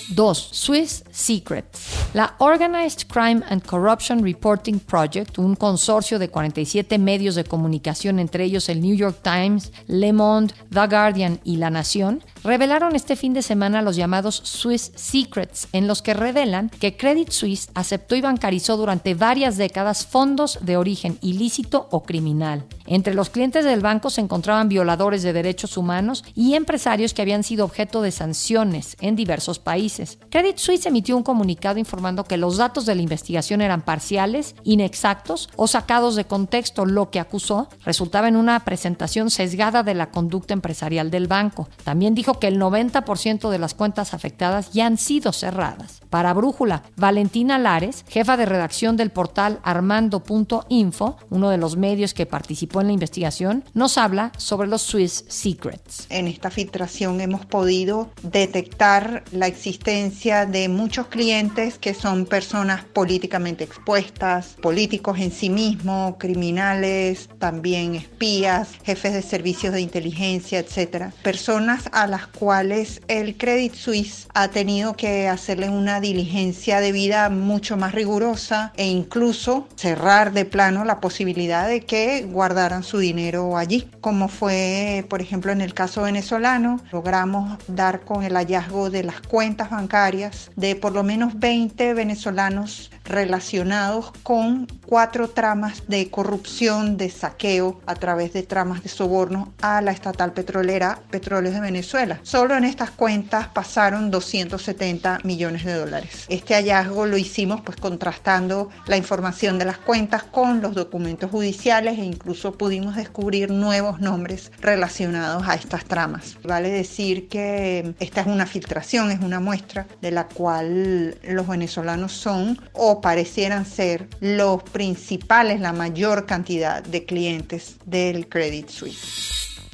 2. 0.10 0.50
Swiss 0.52 1.04
Secrets. 1.12 1.80
La 2.14 2.36
Organized 2.40 3.08
Crime 3.08 3.42
and 3.50 3.66
Corruption 3.66 4.24
Reporting 4.24 4.80
Project, 4.86 5.38
un 5.40 5.56
consorcio 5.56 6.20
de 6.20 6.30
47 6.30 6.98
medios 6.98 7.36
de 7.36 7.44
comunicación, 7.44 8.20
entre 8.20 8.44
ellos 8.44 8.70
el 8.70 8.82
New 8.82 8.96
York 8.96 9.18
Times, 9.22 9.72
Le 9.88 10.14
Monde, 10.14 10.54
The 10.70 10.88
Guardian 10.88 11.40
y 11.44 11.58
La 11.58 11.70
Nación, 11.70 12.24
revelaron 12.46 12.96
este 12.96 13.16
fin 13.16 13.34
de 13.34 13.42
semana 13.42 13.82
los 13.82 13.96
llamados 13.96 14.36
Swiss 14.44 14.92
Secrets, 14.96 15.68
en 15.74 15.88
los 15.88 16.02
que 16.02 16.14
revelan 16.14 16.70
que 16.70 16.96
Credit 16.96 17.32
Suisse 17.32 17.70
aceptó 17.74 18.16
y 18.16 18.22
bancarizó 18.22 18.78
durante 18.78 19.16
varias 19.16 19.58
décadas 19.58 20.06
fondos 20.06 20.60
de 20.62 20.78
origen 20.78 21.18
ilícito 21.22 21.88
o 21.92 22.04
criminal. 22.04 22.66
Entre 22.86 23.16
los 23.16 23.32
clientes 23.32 23.66
del 23.66 23.82
banco 23.82 24.12
se 24.12 24.22
encontraban 24.22 24.70
violadores 24.70 25.24
de 25.24 25.34
derechos 25.34 25.76
humanos 25.76 26.24
y 26.36 26.54
empresarios 26.54 27.16
que 27.16 27.24
habían 27.24 27.44
sido 27.44 27.66
objeto 27.66 28.04
de 28.04 28.12
sanciones 28.12 28.96
en 29.02 29.16
diversos 29.16 29.58
países. 29.58 30.20
Credit 30.30 30.58
Suisse 30.58 30.86
emitió 30.86 31.18
un 31.18 31.24
comunicado 31.24 31.80
informando 31.80 32.26
que 32.26 32.38
los 32.38 32.58
datos 32.58 32.86
de 32.86 32.94
la 32.94 33.02
investigación 33.02 33.62
eran 33.62 33.82
parciales, 33.82 34.56
inexactos 34.64 35.50
o 35.56 35.68
sacados 35.68 36.16
de 36.16 36.26
contexto, 36.26 36.86
lo 36.86 37.10
que 37.10 37.20
acusó 37.20 37.70
resultaba 37.84 38.28
en 38.28 38.36
una 38.36 38.64
presentación 38.66 39.32
sesgada 39.32 39.82
de 39.82 39.96
la 39.96 40.12
conducta 40.12 40.54
empresarial 40.54 41.10
del 41.10 41.28
banco. 41.28 41.68
También 41.84 42.14
dijo 42.14 42.35
que 42.40 42.48
el 42.48 42.60
90% 42.60 43.50
de 43.50 43.60
las 43.60 43.74
cuentas 43.74 44.14
afectadas 44.14 44.72
ya 44.72 44.86
han 44.86 44.98
sido 44.98 45.34
cerradas. 45.34 46.02
Para 46.10 46.34
Brújula, 46.34 46.84
Valentina 46.96 47.58
Lares, 47.58 48.06
jefa 48.08 48.38
de 48.38 48.46
redacción 48.46 48.98
del 48.98 49.12
portal 49.12 49.60
armando.info, 49.64 51.18
uno 51.30 51.50
de 51.50 51.58
los 51.58 51.78
medios 51.78 52.14
que 52.14 52.26
participó 52.26 52.82
en 52.82 52.88
la 52.88 52.94
investigación, 52.94 53.64
nos 53.74 53.98
habla 53.98 54.32
sobre 54.38 54.68
los 54.68 54.82
Swiss 54.82 55.26
Secrets. 55.28 56.08
En 56.10 56.28
esta 56.28 56.50
filtración 56.50 57.22
hemos 57.22 57.46
podido 57.46 58.10
detectar 58.24 59.24
la 59.32 59.48
existencia 59.48 60.46
de 60.46 60.70
muchos 60.70 61.08
clientes 61.08 61.78
que 61.78 61.94
son 61.94 62.26
personas 62.26 62.84
políticamente 62.86 63.64
expuestas, 63.64 64.56
políticos 64.62 65.20
en 65.20 65.32
sí 65.32 65.50
mismos, 65.50 66.16
criminales, 66.18 67.30
también 67.40 67.96
espías, 67.96 68.70
jefes 68.84 69.14
de 69.14 69.22
servicios 69.22 69.74
de 69.74 69.82
inteligencia, 69.82 70.60
etcétera. 70.60 71.14
Personas 71.24 71.90
a 71.92 72.08
las 72.08 72.25
las 72.26 72.40
cuales 72.40 73.02
el 73.08 73.38
Credit 73.38 73.74
Suisse 73.74 74.28
ha 74.34 74.48
tenido 74.48 74.96
que 74.96 75.28
hacerle 75.28 75.70
una 75.70 76.00
diligencia 76.00 76.80
de 76.80 76.92
vida 76.92 77.30
mucho 77.30 77.78
más 77.78 77.94
rigurosa 77.94 78.74
e 78.78 78.88
incluso 78.88 79.68
cerrar 79.76 80.34
de 80.34 80.46
plano 80.46 80.86
la 80.86 81.00
posibilidad 81.00 81.68
de 81.68 81.82
que 81.82 82.24
guardaran 82.24 82.84
su 82.84 82.98
dinero 82.98 83.58
allí, 83.58 83.88
como 84.02 84.28
fue, 84.28 85.06
por 85.08 85.22
ejemplo, 85.22 85.52
en 85.52 85.62
el 85.62 85.74
caso 85.74 86.04
venezolano, 86.04 86.80
logramos 86.92 87.60
dar 87.68 88.02
con 88.02 88.24
el 88.24 88.34
hallazgo 88.34 88.90
de 88.90 89.04
las 89.04 89.22
cuentas 89.22 89.70
bancarias 89.70 90.50
de 90.56 90.76
por 90.76 90.94
lo 90.94 91.04
menos 91.04 91.38
20 91.40 91.94
venezolanos 91.94 92.90
relacionados 93.06 94.12
con 94.24 94.68
cuatro 94.86 95.30
tramas 95.30 95.84
de 95.88 96.10
corrupción, 96.10 96.98
de 96.98 97.10
saqueo 97.10 97.80
a 97.86 97.96
través 97.96 98.34
de 98.34 98.44
tramas 98.44 98.84
de 98.84 98.90
soborno 98.90 99.54
a 99.62 99.82
la 99.82 99.92
estatal 99.92 100.34
petrolera 100.34 101.00
Petróleos 101.10 101.56
de 101.56 101.62
Venezuela. 101.62 102.20
Solo 102.24 102.56
en 102.56 102.64
estas 102.64 102.92
cuentas 102.92 103.48
pasaron 103.48 104.12
270 104.12 105.20
millones 105.24 105.66
de 105.66 105.74
dólares. 105.74 106.26
Este 106.30 106.56
hallazgo 106.56 107.06
lo 107.06 107.18
hicimos 107.18 107.62
pues 107.62 107.78
contrastando 107.78 108.70
la 108.88 108.98
información 108.98 109.58
de 109.60 109.66
las 109.66 109.78
cuentas 109.78 110.24
con 110.24 110.62
los 110.62 110.76
documentos 110.76 111.32
judiciales 111.32 111.98
e 112.00 112.06
incluso 112.06 112.54
pudimos 112.58 112.96
descubrir 112.96 113.52
nuevos 113.52 114.00
nombres 114.00 114.52
relacionados 114.60 115.48
a 115.48 115.56
estas 115.56 115.86
tramas. 115.86 116.38
Vale 116.44 116.70
decir 116.70 117.28
que 117.28 117.94
esta 118.00 118.22
es 118.22 118.28
una 118.28 118.46
filtración, 118.46 119.12
es 119.12 119.22
una 119.22 119.40
muestra 119.40 119.88
de 120.02 120.12
la 120.12 120.28
cual 120.28 121.18
los 121.24 121.48
venezolanos 121.48 122.12
son 122.12 122.60
parecieran 123.02 123.66
ser 123.66 124.08
los 124.20 124.64
principales, 124.64 125.60
la 125.60 125.74
mayor 125.74 126.26
cantidad 126.26 126.84
de 126.84 127.06
clientes 127.06 127.78
del 127.86 128.28
Credit 128.28 128.70
Suisse. 128.70 129.45